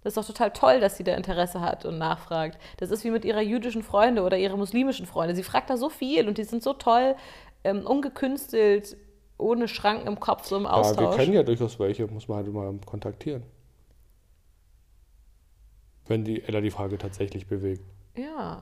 [0.05, 2.59] Das ist doch total toll, dass sie da Interesse hat und nachfragt.
[2.77, 5.33] Das ist wie mit ihrer jüdischen Freunde oder ihrer muslimischen Freunde.
[5.35, 7.15] Sie fragt da so viel und die sind so toll,
[7.63, 8.97] ähm, ungekünstelt,
[9.39, 11.09] ohne Schranken im Kopf, so im Ja, Austausch.
[11.09, 13.41] wir kennen ja durchaus welche, muss man halt mal kontaktieren.
[16.05, 17.81] Wenn die Ella die Frage tatsächlich bewegt.
[18.15, 18.61] Ja,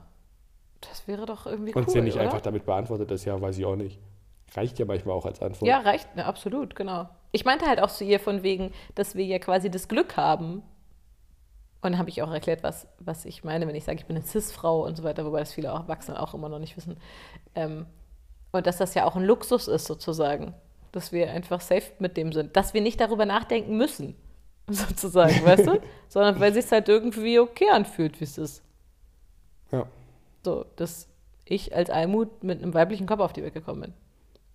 [0.80, 2.24] das wäre doch irgendwie Und cool, sie nicht oder?
[2.24, 4.00] einfach damit beantwortet ist, ja, weiß ich auch nicht.
[4.54, 5.68] Reicht ja manchmal auch als Antwort.
[5.68, 7.06] Ja, reicht, ja, absolut, genau.
[7.32, 10.62] Ich meinte halt auch zu ihr von wegen, dass wir ja quasi das Glück haben.
[11.84, 14.16] Und dann habe ich auch erklärt, was, was ich meine, wenn ich sage, ich bin
[14.16, 16.96] eine Cis-Frau und so weiter, wobei das viele auch Erwachsene auch immer noch nicht wissen.
[17.54, 17.84] Ähm,
[18.52, 20.54] und dass das ja auch ein Luxus ist, sozusagen.
[20.92, 22.56] Dass wir einfach safe mit dem sind.
[22.56, 24.16] Dass wir nicht darüber nachdenken müssen,
[24.66, 25.78] sozusagen, weißt du?
[26.08, 28.62] Sondern weil es sich halt irgendwie okay anfühlt, wie es ist.
[29.70, 29.86] Ja.
[30.42, 31.10] So, dass
[31.44, 33.92] ich als Almut mit einem weiblichen Kopf auf die Welt gekommen bin.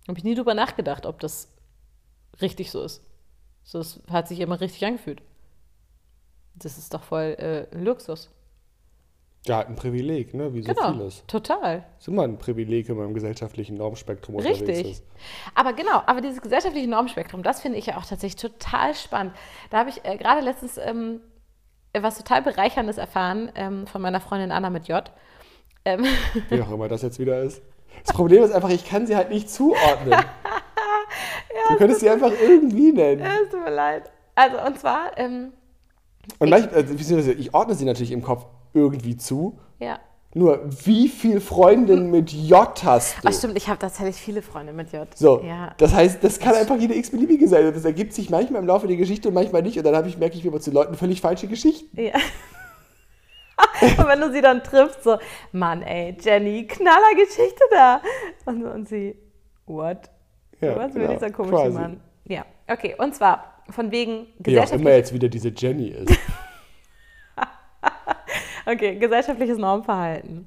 [0.08, 1.48] Habe ich nie drüber nachgedacht, ob das
[2.40, 3.04] richtig so ist.
[3.62, 5.22] So, es hat sich immer richtig angefühlt.
[6.54, 8.30] Das ist doch voll äh, ein Luxus.
[9.46, 10.52] Ja, ein Privileg, ne?
[10.52, 11.24] Wie so Genau, vieles.
[11.26, 11.86] total.
[11.98, 14.90] ist immer ein Privileg, wenn man im gesellschaftlichen Normspektrum unterwegs Richtig.
[14.90, 15.04] ist.
[15.54, 19.32] Aber genau, aber dieses gesellschaftliche Normspektrum, das finde ich ja auch tatsächlich total spannend.
[19.70, 21.20] Da habe ich äh, gerade letztens ähm,
[21.98, 25.10] was total Bereicherndes erfahren ähm, von meiner Freundin Anna mit J.
[25.86, 26.04] Ähm,
[26.50, 27.62] Wie auch immer das jetzt wieder ist.
[28.04, 30.20] Das Problem ist einfach, ich kann sie halt nicht zuordnen.
[31.70, 33.22] du könntest sie einfach irgendwie nennen.
[33.22, 34.10] es tut mir leid.
[34.34, 35.52] Also, und zwar, ähm,
[36.38, 39.58] Und manch, äh, ich ordne sie natürlich im Kopf irgendwie zu.
[39.78, 39.98] ja.
[40.32, 43.28] Nur, wie viel Freundinnen mit J hast du?
[43.28, 45.08] Ach stimmt, ich habe tatsächlich viele Freunde mit J.
[45.16, 45.74] So, Ja.
[45.76, 47.66] das heißt, das kann einfach jede x-beliebige sein.
[47.66, 49.76] Und das ergibt sich manchmal im Laufe der Geschichte und manchmal nicht.
[49.76, 52.00] Und dann habe ich, merke ich immer zu Leuten völlig falsche Geschichten.
[52.00, 52.12] Ja.
[53.98, 55.18] und wenn du sie dann triffst, so,
[55.50, 58.00] Mann, ey, Jenny, knaller Geschichte da.
[58.46, 59.16] Und, und sie,
[59.66, 60.10] what?
[60.60, 61.72] Ja, Was will genau, dieser komische quasi.
[61.76, 62.00] Mann?
[62.26, 66.18] Ja, okay, und zwar von wegen Wie auch immer jetzt wieder diese Jenny ist.
[68.66, 70.46] okay, gesellschaftliches Normverhalten.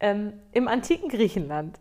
[0.00, 1.78] Ähm, Im antiken Griechenland,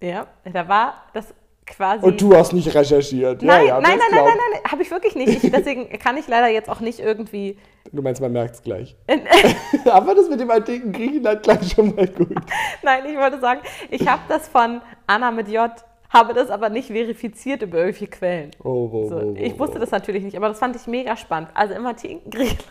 [0.00, 1.32] ja, da war das
[1.64, 2.04] quasi...
[2.04, 3.42] Und du hast nicht recherchiert.
[3.42, 5.44] Nein, ja, ja, nein, nein, nein, glaub- nein, nein, habe ich wirklich nicht.
[5.44, 7.56] Ich, deswegen kann ich leider jetzt auch nicht irgendwie
[7.90, 8.96] Du meinst, man merkt es gleich.
[9.84, 12.34] Aber das mit dem antiken Griechenland klang schon mal gut.
[12.82, 13.60] Nein, ich wollte sagen,
[13.90, 15.70] ich habe das von Anna mit J,
[16.12, 18.50] habe das aber nicht verifiziert über irgendwelche Quellen.
[18.62, 19.80] Oh, oh, So, oh, oh, ich wusste oh.
[19.80, 21.50] das natürlich nicht, aber das fand ich mega spannend.
[21.54, 22.64] Also im antiken Griechenland,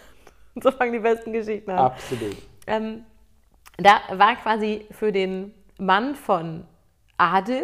[0.62, 1.78] so fangen die besten Geschichten an.
[1.78, 2.38] Absolut.
[2.68, 3.04] Ähm,
[3.78, 6.66] da war quasi für den Mann von
[7.18, 7.64] Adel,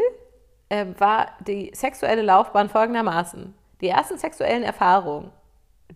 [0.69, 3.53] äh, war die sexuelle Laufbahn folgendermaßen.
[3.81, 5.31] Die ersten sexuellen Erfahrungen,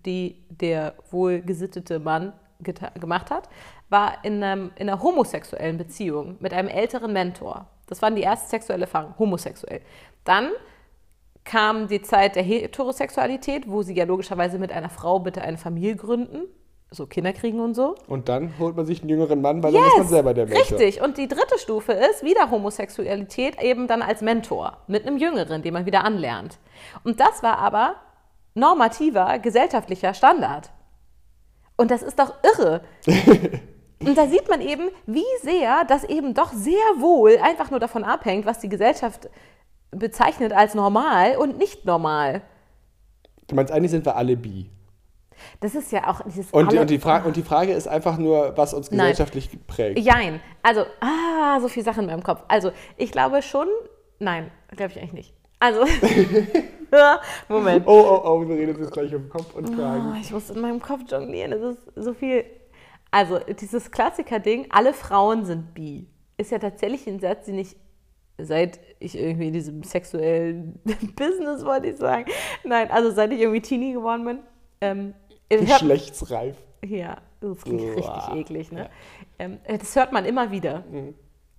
[0.06, 3.50] die der wohlgesittete Mann gemacht hat,
[3.90, 7.68] war in, einem, in einer homosexuellen Beziehung mit einem älteren Mentor.
[7.92, 9.82] Das waren die ersten sexuellen Erfahrungen, homosexuell.
[10.24, 10.52] Dann
[11.44, 15.98] kam die Zeit der Heterosexualität, wo sie ja logischerweise mit einer Frau bitte eine Familie
[15.98, 16.44] gründen,
[16.90, 17.96] so Kinder kriegen und so.
[18.08, 20.80] Und dann holt man sich einen jüngeren Mann, weil dann ist man selber der Mentor.
[20.80, 21.02] Richtig.
[21.02, 25.74] Und die dritte Stufe ist wieder Homosexualität eben dann als Mentor mit einem Jüngeren, den
[25.74, 26.60] man wieder anlernt.
[27.04, 27.96] Und das war aber
[28.54, 30.72] normativer gesellschaftlicher Standard.
[31.76, 32.86] Und das ist doch irre.
[34.06, 38.04] Und da sieht man eben, wie sehr das eben doch sehr wohl einfach nur davon
[38.04, 39.30] abhängt, was die Gesellschaft
[39.92, 42.42] bezeichnet als normal und nicht normal.
[43.48, 44.70] Du meinst, eigentlich sind wir alle bi.
[45.60, 48.18] Das ist ja auch dieses Und, die, und, die, Fra und die Frage ist einfach
[48.18, 49.10] nur, was uns Nein.
[49.10, 50.00] gesellschaftlich prägt.
[50.00, 50.40] Jein.
[50.62, 52.44] Also, ah, so viele Sachen in meinem Kopf.
[52.48, 53.68] Also, ich glaube schon,
[54.20, 55.34] nein, glaube ich eigentlich nicht.
[55.60, 55.82] Also,
[57.50, 57.86] Moment.
[57.88, 60.18] Oh, oh, oh, wir reden uns gleich um Kopf und Oh, Kragen.
[60.20, 62.44] ich muss in meinem Kopf jonglieren, das ist so viel.
[63.12, 66.08] Also, dieses Klassiker-Ding, alle Frauen sind bi,
[66.38, 67.76] ist ja tatsächlich ein Satz, den ich
[68.38, 70.80] seit ich irgendwie in diesem sexuellen
[71.16, 72.32] Business, wollte ich sagen,
[72.64, 74.40] nein, also seit ich irgendwie Teenie geworden bin,
[74.82, 75.14] ähm,
[75.50, 76.56] Geschlechtsreif.
[76.86, 78.36] ja, das klingt richtig Uah.
[78.36, 78.90] eklig, ne?
[79.38, 80.84] Ähm, das hört man immer wieder.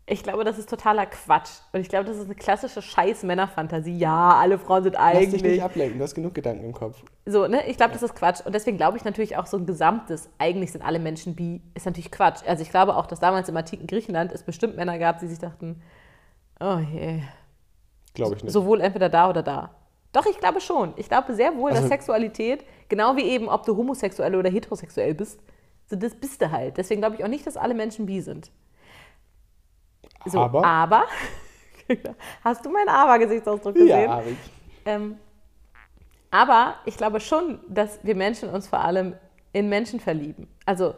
[0.04, 1.50] Ich glaube, das ist totaler Quatsch.
[1.72, 3.96] Und ich glaube, das ist eine klassische Scheiß-Männerfantasie.
[3.96, 5.42] Ja, alle Frauen sind Lass dich eigentlich.
[5.42, 7.02] nicht ablenken, du hast genug Gedanken im Kopf.
[7.24, 7.64] So, ne?
[7.68, 8.44] Ich glaube, das ist Quatsch.
[8.44, 11.86] Und deswegen glaube ich natürlich auch so ein gesamtes, eigentlich sind alle Menschen bi, ist
[11.86, 12.42] natürlich Quatsch.
[12.46, 15.38] Also ich glaube auch, dass damals im antiken Griechenland es bestimmt Männer gab, die sich
[15.38, 15.80] dachten,
[16.60, 17.20] oh je,
[18.14, 18.52] Glaube ich nicht.
[18.52, 19.70] sowohl entweder da oder da.
[20.12, 20.92] Doch, ich glaube schon.
[20.96, 25.14] Ich glaube sehr wohl, dass Also- Sexualität, genau wie eben, ob du homosexuell oder heterosexuell
[25.14, 25.40] bist,
[25.86, 26.76] so das bist du halt.
[26.76, 28.50] Deswegen glaube ich auch nicht, dass alle Menschen bi sind.
[30.26, 30.64] So, Aber?
[30.64, 31.04] aber
[32.44, 33.88] hast du meinen Aber-Gesichtsausdruck gesehen?
[34.04, 34.36] ja, hab ich.
[34.84, 35.16] Ähm,
[36.30, 39.14] aber ich glaube schon, dass wir Menschen uns vor allem
[39.52, 40.48] in Menschen verlieben.
[40.64, 40.94] Also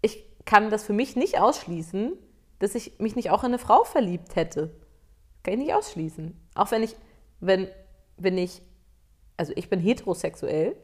[0.00, 2.12] ich kann das für mich nicht ausschließen,
[2.58, 4.74] dass ich mich nicht auch in eine Frau verliebt hätte.
[5.42, 6.36] Kann ich nicht ausschließen.
[6.54, 6.96] Auch wenn ich,
[7.40, 7.68] wenn,
[8.16, 8.62] wenn ich,
[9.36, 10.76] also ich bin heterosexuell,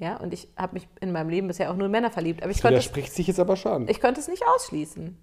[0.00, 2.42] Ja, und ich habe mich in meinem Leben bisher auch nur in Männer verliebt.
[2.42, 3.86] Aber ich Das es, widerspricht sich jetzt aber schon.
[3.88, 5.16] ich könnte es nicht ausschließen.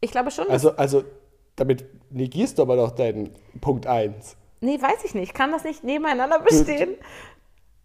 [0.00, 1.04] Ich glaube schon, Also, also
[1.56, 4.36] damit negierst du aber doch deinen Punkt 1.
[4.60, 5.28] Nee, weiß ich nicht.
[5.28, 6.96] Ich kann das nicht nebeneinander bestehen.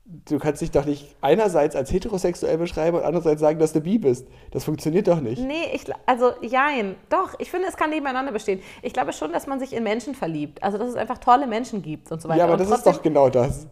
[0.05, 3.97] Du kannst dich doch nicht einerseits als heterosexuell beschreiben und andererseits sagen, dass du bi
[3.97, 4.27] bist.
[4.51, 5.41] Das funktioniert doch nicht.
[5.41, 6.95] Nee, ich, also jein.
[7.09, 8.61] Doch, ich finde, es kann nebeneinander bestehen.
[8.81, 10.61] Ich glaube schon, dass man sich in Menschen verliebt.
[10.61, 12.39] Also, dass es einfach tolle Menschen gibt und so weiter.
[12.39, 13.65] Ja, aber und das ist doch genau das.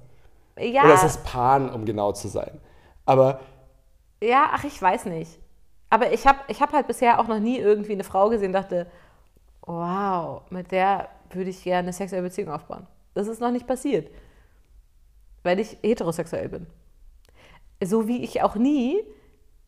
[0.58, 2.60] Ja, Oder es ist Pan, um genau zu sein.
[3.06, 3.42] Aber
[4.24, 5.41] ja, ach, ich weiß nicht.
[5.92, 8.54] Aber ich habe ich hab halt bisher auch noch nie irgendwie eine Frau gesehen und
[8.54, 8.88] dachte,
[9.62, 12.88] wow, mit der würde ich gerne eine sexuelle Beziehung aufbauen.
[13.14, 14.10] Das ist noch nicht passiert.
[15.44, 16.68] Weil ich heterosexuell bin.
[17.84, 19.04] So wie ich auch nie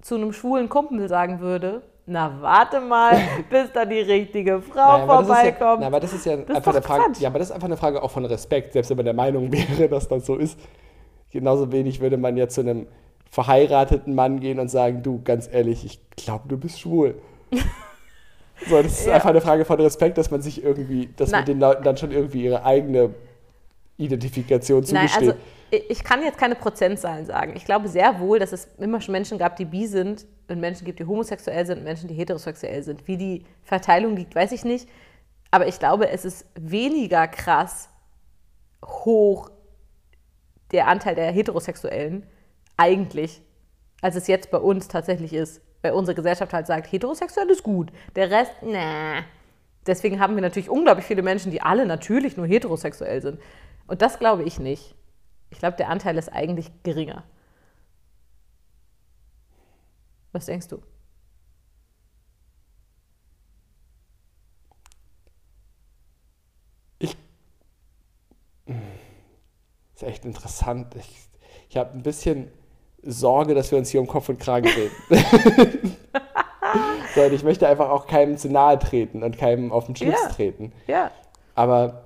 [0.01, 3.17] zu einem schwulen Kumpel sagen würde, na warte mal,
[3.49, 5.81] bis da die richtige Frau das ist ja, vorbeikommt.
[5.81, 7.03] na, aber das ist ja ist einfach eine Frage.
[7.03, 7.19] Quatsch.
[7.19, 9.51] Ja, aber das ist einfach eine Frage auch von Respekt, selbst wenn man der Meinung
[9.51, 10.57] wäre, dass das so ist.
[11.31, 12.87] Genauso wenig würde man ja zu einem
[13.33, 17.19] verheirateten Mann gehen und sagen, du, ganz ehrlich, ich glaube, du bist schwul.
[18.69, 19.15] so, das ist Ja.
[19.15, 21.45] einfach eine Frage von Respekt, dass man sich irgendwie, dass man Nein.
[21.47, 23.09] den Leuten dann schon irgendwie ihre eigene
[23.97, 25.29] Identifikation Nein, zugesteht.
[25.29, 25.33] also
[25.71, 27.53] ich ich kann jetzt keine Prozentzahlen sagen.
[27.55, 30.85] Ich glaube sehr wohl, dass es immer schon Menschen gab, die bi sind und Menschen
[30.85, 33.07] gibt, die homosexuell sind und Menschen, die heterosexuell sind.
[33.07, 34.87] Wie die Verteilung liegt, weiß ich nicht.
[35.49, 37.89] Aber ich glaube, es ist weniger krass
[38.85, 39.49] hoch
[40.71, 42.27] der Anteil der Heterosexuellen
[42.77, 43.41] eigentlich,
[44.01, 45.61] als es jetzt bei uns tatsächlich ist.
[45.81, 47.91] Weil unsere Gesellschaft halt sagt, heterosexuell ist gut.
[48.15, 49.23] Der Rest, na.
[49.85, 53.39] Deswegen haben wir natürlich unglaublich viele Menschen, die alle natürlich nur heterosexuell sind.
[53.87, 54.95] Und das glaube ich nicht.
[55.49, 57.23] Ich glaube, der Anteil ist eigentlich geringer.
[60.31, 60.81] Was denkst du?
[66.97, 67.15] Ich.
[69.93, 70.95] Ist echt interessant.
[70.95, 71.29] Ich,
[71.69, 72.51] ich habe ein bisschen
[73.03, 74.93] Sorge, dass wir uns hier um Kopf und Kragen reden.
[77.15, 80.29] so, ich möchte einfach auch keinem zu nahe treten und keinem auf den Schlips Ja.
[80.29, 80.71] treten.
[80.87, 81.11] Ja.
[81.55, 82.03] Aber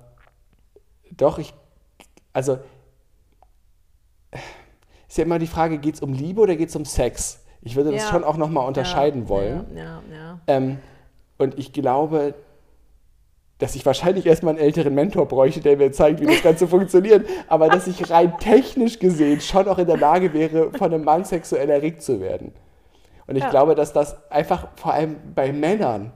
[1.12, 1.54] doch, ich.
[2.34, 2.60] Also.
[5.08, 7.44] Ist ja immer die Frage, geht es um Liebe oder geht es um Sex?
[7.62, 8.10] Ich würde das Ja.
[8.10, 9.66] schon auch nochmal unterscheiden wollen.
[9.76, 10.40] Ja, ja, ja.
[10.48, 10.80] Ähm,
[11.38, 12.34] und ich glaube,
[13.60, 17.28] dass ich wahrscheinlich erstmal einen älteren Mentor bräuchte, der mir zeigt, wie das Ganze funktioniert.
[17.48, 21.26] Aber dass ich rein technisch gesehen schon auch in der Lage wäre, von einem Mann
[21.26, 22.52] sexuell erregt zu werden.
[23.26, 23.50] Und ich Ja.
[23.50, 26.12] glaube, dass das einfach vor allem bei Männern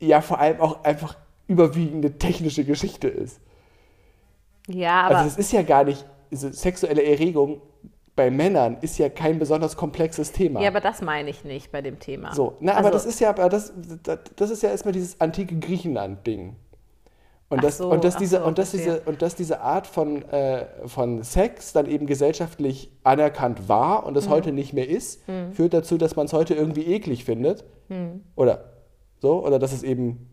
[0.00, 1.14] ja vor allem auch einfach
[1.46, 3.38] überwiegende technische Geschichte ist.
[4.66, 7.60] Ja, aber also es ist ja gar nicht, also sexuelle Erregung
[8.16, 10.60] bei Männern ist ja kein besonders komplexes Thema.
[10.62, 12.34] ja, aber das meine ich nicht bei dem Thema.
[12.34, 13.72] So, na, aber Also- das ist ja, aber das,
[14.36, 16.56] das ist ja erstmal dieses antike Griechenland-Ding.
[17.52, 19.86] Und Ach das, so, und, dass diese, so, und, dass diese, und dass diese Art
[19.86, 24.30] von, äh, von Sex dann eben gesellschaftlich anerkannt war und das Mhm.
[24.30, 25.20] heute nicht mehr ist,
[25.52, 27.64] führt dazu, dass man es heute irgendwie eklig findet.
[27.88, 28.22] Mhm.
[28.36, 28.72] Oder
[29.20, 30.30] so, oder dass es eben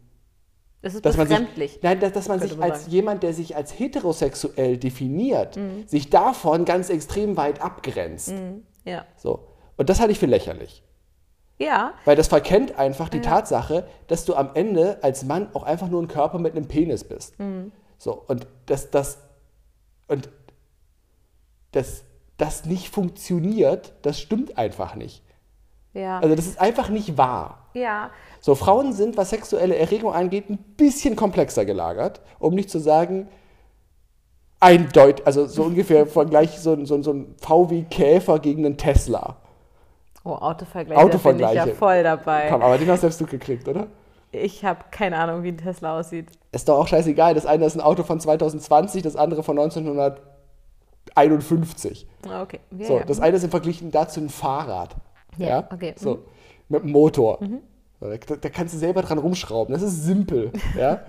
[0.82, 1.80] Das ist dass man sich, befremdlich.
[1.82, 2.91] nein, dass, dass man sich als sagen.
[2.93, 5.84] jemand, der sich als heterosexuell definiert, Mhm.
[5.88, 8.34] sich davon ganz extrem weit abgrenzt.
[8.86, 9.03] Ja.
[9.17, 9.47] So.
[9.76, 10.84] Und das halte ich für lächerlich.
[11.60, 15.89] Ja, Weil das verkennt einfach die Tatsache, dass du am Ende als Mann auch einfach
[15.89, 17.38] nur ein Körper mit einem Penis bist.
[17.39, 17.72] Mhm.
[17.97, 19.18] So, und dass das
[20.07, 20.30] und
[21.74, 22.03] dass
[22.38, 25.22] das nicht funktioniert, das stimmt einfach nicht.
[25.93, 26.20] ja.
[26.20, 27.68] Also das ist einfach nicht wahr.
[27.74, 28.10] ja.
[28.41, 33.28] So, Frauen sind, was sexuelle Erregung angeht, ein bisschen komplexer gelagert, um nicht zu sagen,
[34.62, 38.78] eindeutig, also so ungefähr Vergleich so, ein- so, ein- so ein VW Käfer gegen einen
[38.78, 39.38] Tesla.
[40.32, 41.76] Oh, Autovergleiche, da bin ich ja Autovergleiche.
[41.76, 42.48] voll dabei.
[42.50, 43.88] Komm, aber den hast selbst du gekriegt, oder?
[44.32, 46.28] Ich habe keine Ahnung, wie ein Tesla aussieht.
[46.52, 47.34] Ist doch auch scheißegal.
[47.34, 49.58] Das eine ist ein Auto von 2020, das andere von
[51.16, 52.08] 1951.
[52.28, 52.60] Ah, Okay.
[52.78, 53.04] Ja, So, ja.
[53.06, 54.96] das eine ist im Vergleich dazu ein Fahrrad.
[55.38, 55.92] Ja, Ja, okay.
[55.98, 56.02] Mhm.
[56.04, 56.20] So,
[56.68, 57.40] mit einem Motor.
[58.00, 59.74] So, da, da kannst du selber dran rumschrauben.
[59.74, 60.52] Das ist simpel.
[60.78, 61.02] Ja?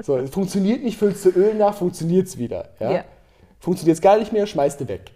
[0.00, 2.68] so, es funktioniert nicht, füllst du Öl nach, funktioniert es wieder.
[2.80, 3.04] Ja?
[3.60, 5.10] Funktioniert es gar nicht mehr, schmeißt du weg.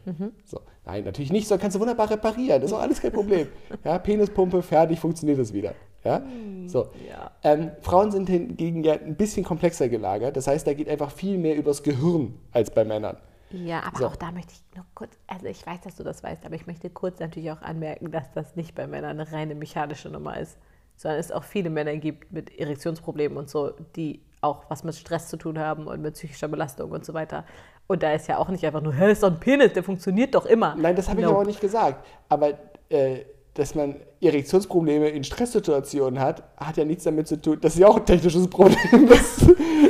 [0.45, 2.61] So, nein, natürlich nicht, sondern kannst du wunderbar reparieren.
[2.61, 3.49] Das ist auch alles kein Problem.
[3.84, 5.74] Ja, Penispumpe, fertig, funktioniert es wieder.
[6.05, 6.22] Ja?
[6.66, 6.88] So.
[7.09, 7.30] Ja.
[7.45, 10.36] Ähm, Frauen sind hingegen ja ein bisschen komplexer gelagert.
[10.36, 13.16] Das heißt, da geht einfach viel mehr übers Gehirn als bei Männern.
[13.51, 14.07] Ja, aber So.
[14.07, 16.66] auch da möchte ich nur kurz, also ich weiß, dass du das weißt, aber ich
[16.66, 20.57] möchte kurz natürlich auch anmerken, dass das nicht bei Männern eine reine mechanische Nummer ist,
[20.97, 25.28] sondern es auch viele Männer gibt mit Erektionsproblemen und so, die auch was mit Stress
[25.28, 27.45] zu tun haben und mit psychischer Belastung und so weiter.
[27.87, 30.35] Und da ist ja auch nicht einfach nur, hä, ist doch ein Penis, der funktioniert
[30.35, 30.74] doch immer.
[30.76, 31.37] Nein, das habe ich Nope.
[31.37, 32.07] aber auch nicht gesagt.
[32.28, 32.53] Aber
[32.89, 33.24] äh,
[33.55, 37.59] dass man Erektionsprobleme in Stresssituationen hat, hat ja nichts damit zu tun.
[37.61, 38.78] Das ist ja auch ein technisches Problem.
[39.09, 39.47] Das,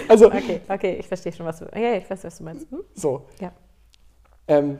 [0.08, 2.70] also, Okay, okay, ich verstehe schon, was du, ja, ich weiß, was du meinst.
[2.70, 2.82] Hm?
[2.94, 3.26] so.
[3.40, 3.52] Ja.
[4.48, 4.78] Ähm,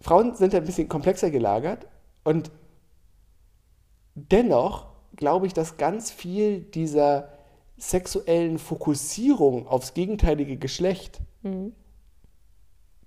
[0.00, 1.86] Frauen sind ja ein bisschen komplexer gelagert
[2.24, 2.50] und
[4.14, 7.28] dennoch glaube ich, dass ganz viel dieser
[7.78, 11.72] sexuellen Fokussierung aufs gegenteilige Geschlecht Mhm.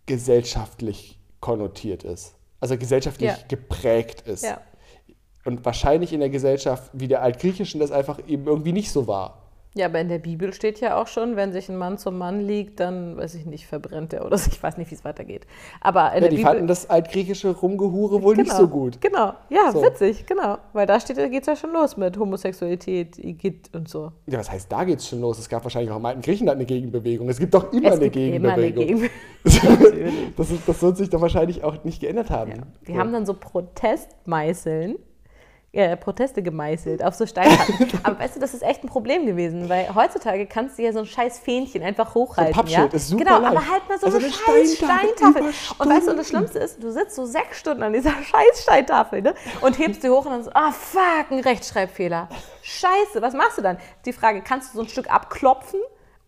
[0.06, 2.36] gesellschaftlich konnotiert ist.
[2.60, 3.38] Also gesellschaftlich Ja.
[3.48, 4.44] geprägt ist.
[4.44, 4.60] Ja.
[5.46, 9.49] Und wahrscheinlich in der Gesellschaft wie der Altgriechischen das einfach eben irgendwie nicht so war.
[9.80, 12.42] Ja, aber in der Bibel steht ja auch schon, wenn sich ein Mann zum Mann
[12.42, 14.50] liegt, dann, weiß ich nicht, verbrennt er oder so.
[14.52, 15.48] Ich weiß nicht, wie es weitergeht.
[15.80, 16.50] Aber in Ja, der die Bibel.
[16.52, 19.00] fanden das altgriechische Rumgehure wohl nicht Genau, so gut.
[19.00, 19.82] Genau, ja, So.
[19.82, 20.58] witzig, genau.
[20.74, 24.12] Weil da steht, geht es ja schon los mit Homosexualität, Igitt und so.
[24.28, 25.40] Ja, was heißt, da geht's schon los?
[25.40, 27.30] Es gab wahrscheinlich auch im alten Griechenland eine Gegenbewegung.
[27.30, 29.10] Es gibt doch immer es eine gibt immer eine Gegenbewegung.
[29.46, 30.34] Gegenbewegung.
[30.36, 32.52] das, ist, das wird sich doch wahrscheinlich auch nicht geändert haben.
[32.86, 33.00] Die So.
[33.00, 34.98] haben dann so Protestmeißeln,
[35.72, 38.00] äh, Proteste gemeißelt auf so Steinplatten.
[38.04, 41.00] Aber weißt du, das ist echt ein Problem gewesen, weil heutzutage kannst du ja so
[41.00, 42.54] ein scheiß Fähnchen einfach hochhalten.
[42.54, 42.96] Pappschild ja?
[42.96, 43.56] ist super Genau, leicht.
[43.58, 45.54] aber halt mal so Also eine eine scheiß Steintafel Steintafel.
[45.78, 46.28] Und weißt du, und das.
[46.28, 49.34] Schlimmste ist, du sitzt so sechs Stunden an dieser scheiß Steintafel ne?
[49.62, 52.30] und hebst sie hoch und dann so, ah fuck, ein Rechtschreibfehler.
[52.64, 53.78] Scheiße, was machst du dann?
[54.06, 55.80] Die Frage, kannst du so ein Stück abklopfen?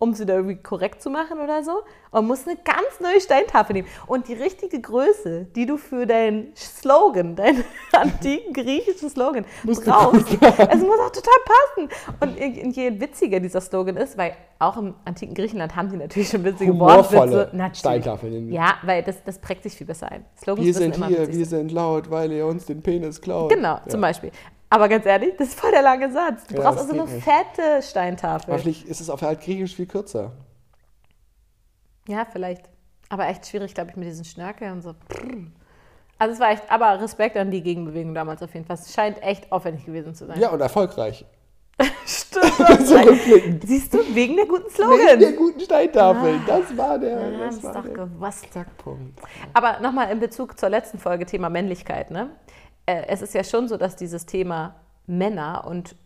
[0.02, 1.82] Um sie da irgendwie korrekt zu machen oder so.
[2.10, 3.88] Und musst eine ganz neue Steintafel nehmen.
[4.08, 9.86] Und die richtige Größe, die du für deinen Slogan, deinen antiken griechischen Slogan brauchst,
[10.32, 11.88] es muss auch total passen.
[12.20, 16.42] Und je witziger dieser Slogan ist, weil auch im antiken Griechenland haben die natürlich schon
[16.42, 17.74] witzige Humorvolle Wortwitze.
[17.78, 18.52] Steintafeln.
[18.52, 20.24] Ja, weil das, das prägt sich viel besser ein.
[20.36, 23.50] Slogans Wir sind immer hier, wir sind laut, weil ihr uns den Penis klaut.
[23.52, 23.82] Genau, Ja.
[23.88, 24.32] zum Beispiel.
[24.72, 26.44] Aber ganz ehrlich, das ist voll der lange Satz.
[26.46, 27.22] Du Ja, brauchst also eine nicht.
[27.22, 28.54] fette Steintafel.
[28.54, 30.32] Aber vielleicht ist es auf Altgriechisch viel kürzer.
[32.08, 32.70] Ja, vielleicht.
[33.10, 34.94] Aber echt schwierig, glaube ich, mit diesen Schnörkeln und so.
[36.18, 38.76] Also es war echt, aber Respekt an die Gegenbewegung damals auf jeden Fall.
[38.76, 40.40] Es scheint echt aufwendig gewesen zu sein.
[40.40, 41.26] Ja, und erfolgreich.
[42.06, 42.86] Stimmt.
[42.86, 42.96] So.
[43.66, 46.40] Siehst du, wegen der guten Wegen der guten Steintafel.
[46.46, 48.46] Das war der, Wir haben es doch der gewusst.
[48.78, 49.20] Punkt.
[49.52, 52.10] Aber nochmal in Bezug zur letzten Folge, Thema Männlichkeit.
[52.10, 52.30] Ne?
[52.86, 54.76] Äh, es ist ja schon so, dass dieses Thema
[55.06, 55.96] Männer und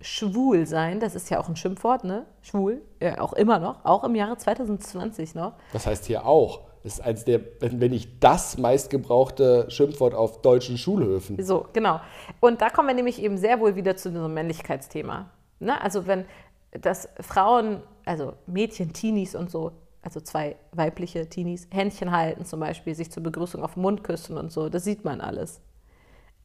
[0.00, 2.26] schwul sein, das ist ja auch ein Schimpfwort, ne?
[2.42, 5.54] Schwul, ja, auch immer noch, auch im Jahre 2020 noch.
[5.72, 6.60] Das heißt hier auch.
[6.82, 11.42] Das ist eins der, wenn wenn nicht das meistgebrauchte Schimpfwort auf deutschen Schulhöfen.
[11.42, 11.98] So, genau.
[12.40, 15.30] Und da kommen wir nämlich eben sehr wohl wieder zu diesem Männlichkeitsthema.
[15.60, 15.80] Ne?
[15.80, 16.26] Also wenn
[16.72, 19.72] das Frauen, also Mädchen, Teenies und so,
[20.02, 24.36] also zwei weibliche Teenies, Händchen halten zum Beispiel, sich zur Begrüßung auf den Mund küssen
[24.36, 25.62] und so, das sieht man alles.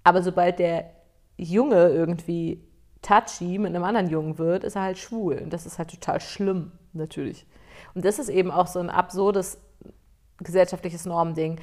[0.10, 0.90] Aber sobald der
[1.38, 2.68] Junge irgendwie
[3.04, 5.38] touchy mit einem anderen Jungen wird, ist er halt schwul.
[5.38, 7.46] Und das ist halt total schlimm, natürlich.
[7.94, 9.62] Und das ist eben auch so ein absurdes
[10.40, 11.62] gesellschaftliches Normding.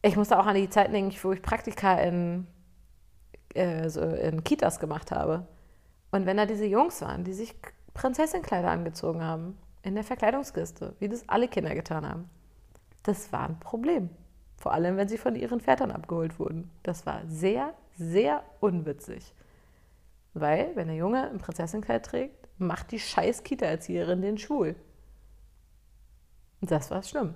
[0.00, 2.46] Ich muss da auch an die Zeit denken, wo ich Praktika in,
[3.54, 5.48] äh, so in Kitas gemacht habe.
[6.12, 7.52] Und wenn da diese Jungs waren, die sich
[7.94, 12.30] Prinzessinnenkleider angezogen haben, in der Verkleidungskiste, wie das alle Kinder getan haben,
[13.02, 14.10] das war ein Problem.
[14.56, 16.70] Vor allem, wenn sie von ihren Vätern abgeholt wurden.
[16.82, 19.34] Das war sehr, sehr unwitzig.
[20.34, 24.76] Weil, wenn der Junge ein Prinzessinnenkleid trägt, macht die scheiß Kita-Erzieherin den schwul.
[26.60, 27.34] Und das war schlimm.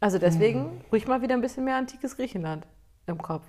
[0.00, 2.66] Also deswegen ruhig mal wieder ein bisschen mehr antikes Griechenland
[3.06, 3.46] im Kopf.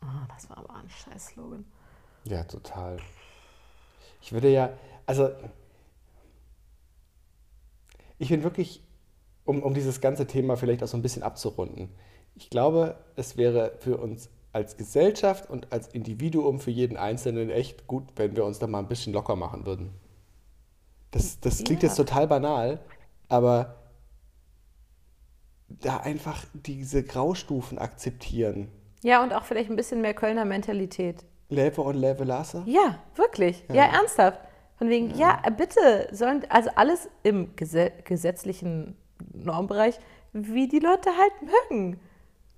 [0.00, 1.64] Ah, das war aber ein scheiß Slogan.
[2.24, 2.96] Ja, total.
[4.22, 4.70] Ich würde ja,
[5.04, 5.30] also
[8.18, 8.82] ich bin wirklich,
[9.46, 11.88] um, um dieses ganze Thema vielleicht auch so ein bisschen abzurunden,
[12.34, 17.86] ich glaube, es wäre für uns als Gesellschaft und als Individuum für jeden Einzelnen echt
[17.86, 19.90] gut, wenn wir uns da mal ein bisschen locker machen würden.
[21.10, 21.88] Das, das klingt Ja.
[21.88, 22.80] jetzt total banal,
[23.28, 23.76] aber
[25.68, 28.68] da einfach diese Graustufen akzeptieren.
[29.02, 31.24] Ja, und auch vielleicht ein bisschen mehr Kölner Mentalität.
[31.48, 32.62] Leve und leve lasse.
[32.66, 33.62] Ja, wirklich.
[33.72, 34.40] Ja, ernsthaft.
[34.78, 38.96] Von wegen, ja, bitte, sollen, also alles im Gese gesetzlichen
[39.34, 39.98] Normbereich,
[40.32, 41.32] wie die Leute halt
[41.70, 42.00] mögen.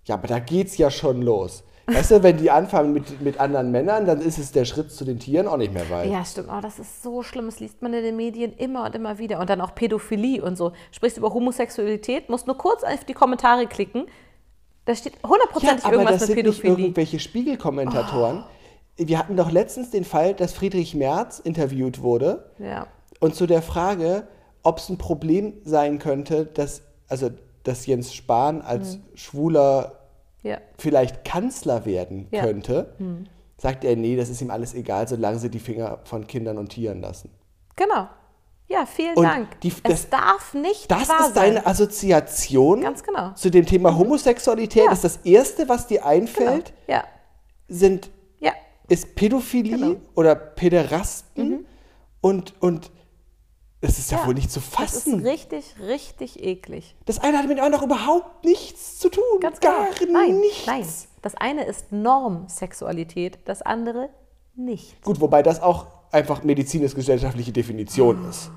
[0.04, 1.64] Ja, aber da geht's ja schon los.
[1.86, 5.06] Weißt du, wenn die anfangen mit, mit anderen Männern, dann ist es der Schritt zu
[5.06, 6.10] den Tieren auch nicht mehr weit.
[6.10, 6.48] Ja, stimmt.
[6.54, 7.46] Oh, das ist so schlimm.
[7.46, 9.40] Das liest man in den Medien immer und immer wieder.
[9.40, 10.72] Und dann auch Pädophilie und so.
[10.90, 14.04] Sprichst du über Homosexualität, musst nur kurz auf die Kommentare klicken.
[14.84, 16.84] Da steht hundertprozentig aber irgendwas das mit sind nicht Pädophilie.
[16.86, 18.44] irgendwelche Spiegelkommentatoren.
[18.96, 22.86] Wir hatten doch letztens den Fall, dass Friedrich Merz interviewt wurde Ja.
[23.20, 24.26] und zu der Frage,
[24.68, 27.30] ob es ein Problem sein könnte, dass, also,
[27.64, 29.02] dass Jens Spahn als Mhm.
[29.14, 29.98] Schwuler
[30.42, 30.58] Ja.
[30.78, 32.42] vielleicht Kanzler werden Ja.
[32.44, 32.94] könnte,
[33.56, 36.68] sagt er, nee, das ist ihm alles egal, solange sie die Finger von Kindern und
[36.68, 37.30] Tieren lassen.
[37.76, 38.08] Genau.
[38.68, 39.60] Ja, vielen Und Dank.
[39.62, 41.66] die- es das- darf nicht Das wahr ist deine sein.
[41.66, 43.32] Assoziation Ganz genau.
[43.32, 44.84] zu dem Thema Homosexualität.
[44.84, 44.90] Ja.
[44.90, 46.08] Das ist das Erste, was dir Genau.
[46.10, 47.04] einfällt, Ja.
[47.68, 48.10] sind,
[48.90, 49.86] ist Pädophilie Genau.
[49.90, 50.00] Mhm.
[50.14, 51.66] oder Päderasten
[52.22, 52.90] und, und
[53.80, 55.20] Das ist ja, Ja, wohl nicht zu Das ist fassen.
[55.26, 56.96] richtig, richtig eklig.
[57.06, 59.22] Das eine hat mit dem anderen überhaupt nichts zu tun.
[59.40, 60.18] Ganz Gar genau.
[60.18, 60.66] Nein, nichts.
[60.66, 60.84] nein.
[61.22, 64.08] Das eine ist Normsexualität, das andere
[64.56, 65.00] nicht.
[65.02, 68.50] Gut, wobei das auch einfach medizinisch-gesellschaftliche Definition ist.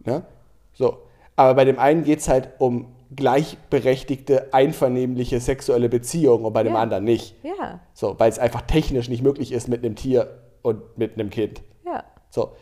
[0.00, 0.24] Ne?
[0.72, 0.98] So.
[1.36, 6.74] Aber bei dem einen geht es halt um gleichberechtigte, einvernehmliche sexuelle Beziehungen und bei dem
[6.74, 6.80] Ja.
[6.80, 7.36] anderen nicht.
[7.42, 11.30] Ja, So, weil es einfach technisch nicht möglich ist mit einem Tier und mit einem
[11.30, 11.62] Kind.
[11.84, 12.04] ja.
[12.30, 12.52] So.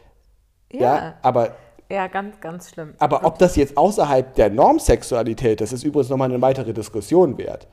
[0.73, 1.55] Ja, Ja, aber,
[1.91, 2.95] ja, ganz, ganz schlimm.
[2.99, 7.69] aber ob das jetzt außerhalb der Normsexualität, das ist übrigens nochmal eine weitere Diskussion wert.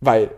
[0.00, 0.30] Weil,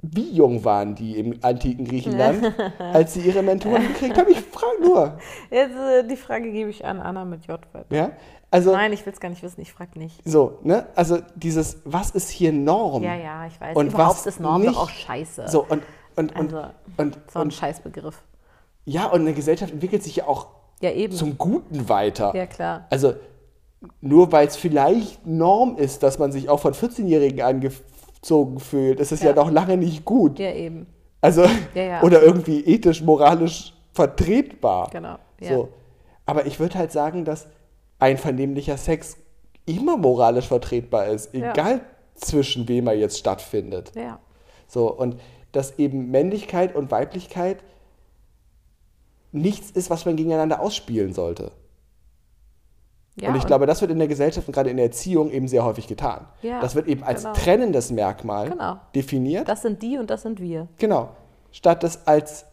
[0.00, 4.30] wie jung waren die im antiken Griechenland, als sie ihre Mentoren gekriegt haben?
[4.30, 5.18] Ich frage nur.
[5.50, 7.58] Jetzt, äh, die Frage gebe ich an Anna mit J.
[7.90, 8.12] Ja?
[8.50, 10.20] Also, Nein, ich will es gar nicht wissen, ich frage nicht.
[10.24, 10.86] so, ne?
[10.94, 13.02] Also, dieses, was ist hier Norm?
[13.02, 13.74] Ja, ja, ich weiß.
[13.76, 14.74] Und Überhaupt was ist Norm nicht.
[14.74, 15.48] doch auch scheiße.
[15.48, 15.82] So, und,
[16.14, 18.22] und, und, Also, und, so ein und, Scheißbegriff.
[18.84, 20.46] ja, und eine Gesellschaft entwickelt sich ja auch
[20.84, 21.14] Ja, eben.
[21.14, 22.32] zum Guten weiter.
[22.34, 22.86] ja, klar.
[22.90, 23.14] Also
[24.00, 29.12] nur weil es vielleicht Norm ist, dass man sich auch von 14-Jährigen angezogen fühlt, ist
[29.12, 29.30] es ja.
[29.30, 29.34] Ja.
[29.34, 30.38] noch lange nicht gut.
[30.38, 30.86] Ja, eben.
[31.20, 34.90] Also Ja, ja, oder irgendwie ethisch, moralisch vertretbar.
[34.90, 35.16] Genau.
[35.40, 35.56] Ja.
[35.56, 35.68] So.
[36.26, 37.46] Aber ich würde halt sagen, dass
[37.98, 39.16] einvernehmlicher Sex
[39.66, 41.80] immer moralisch vertretbar ist, egal
[42.14, 43.92] zwischen wem er jetzt stattfindet.
[43.94, 44.18] Ja.
[44.66, 45.16] So, und
[45.52, 47.58] dass eben Männlichkeit und Weiblichkeit
[49.34, 51.52] nichts ist, was man gegeneinander ausspielen sollte.
[53.16, 53.28] ja.
[53.28, 55.64] und ich glaube, das wird in der Gesellschaft und gerade in der Erziehung eben sehr
[55.64, 56.26] häufig getan.
[56.42, 57.34] Ja, das wird eben als genau.
[57.34, 58.76] trennendes Merkmal Genau.
[58.94, 59.48] definiert.
[59.48, 60.68] das sind die und das sind wir.
[60.78, 61.10] genau.
[61.52, 62.46] Statt das als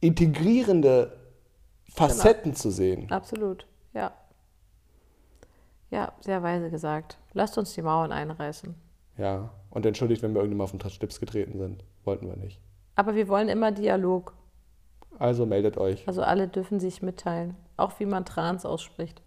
[0.00, 1.16] integrierende
[1.94, 3.10] Facetten zu sehen.
[3.10, 3.66] Absolut.
[3.94, 4.12] Ja.
[5.90, 7.18] Ja, sehr weise gesagt.
[7.32, 8.74] Lasst uns die Mauern einreißen.
[9.18, 9.50] Ja.
[9.70, 11.84] Und entschuldigt, wenn wir irgendwann mal auf den Schlips getreten sind.
[12.04, 12.60] Wollten wir nicht.
[12.96, 14.34] Aber wir wollen immer Dialog.
[15.18, 16.06] Also meldet euch.
[16.06, 17.56] Also alle dürfen sich mitteilen.
[17.76, 19.22] Auch wie man Trans ausspricht.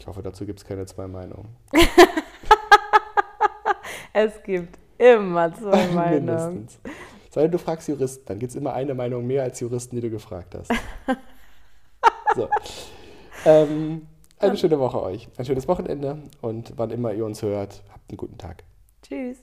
[0.00, 1.56] Ich hoffe, dazu gibt es keine zwei Meinungen.
[4.16, 6.24] Es gibt immer zwei Meinungen.
[6.24, 6.78] Mindestens.
[7.30, 10.02] Sei denn, du fragst Juristen, dann gibt es immer eine Meinung mehr als Juristen, die
[10.02, 10.70] du gefragt hast.
[12.36, 12.48] so.
[13.44, 14.06] Ähm,
[14.38, 15.28] eine schöne Woche euch.
[15.36, 18.62] Ein schönes Wochenende und wann immer ihr uns hört, habt einen guten Tag.
[19.02, 19.42] Tschüss.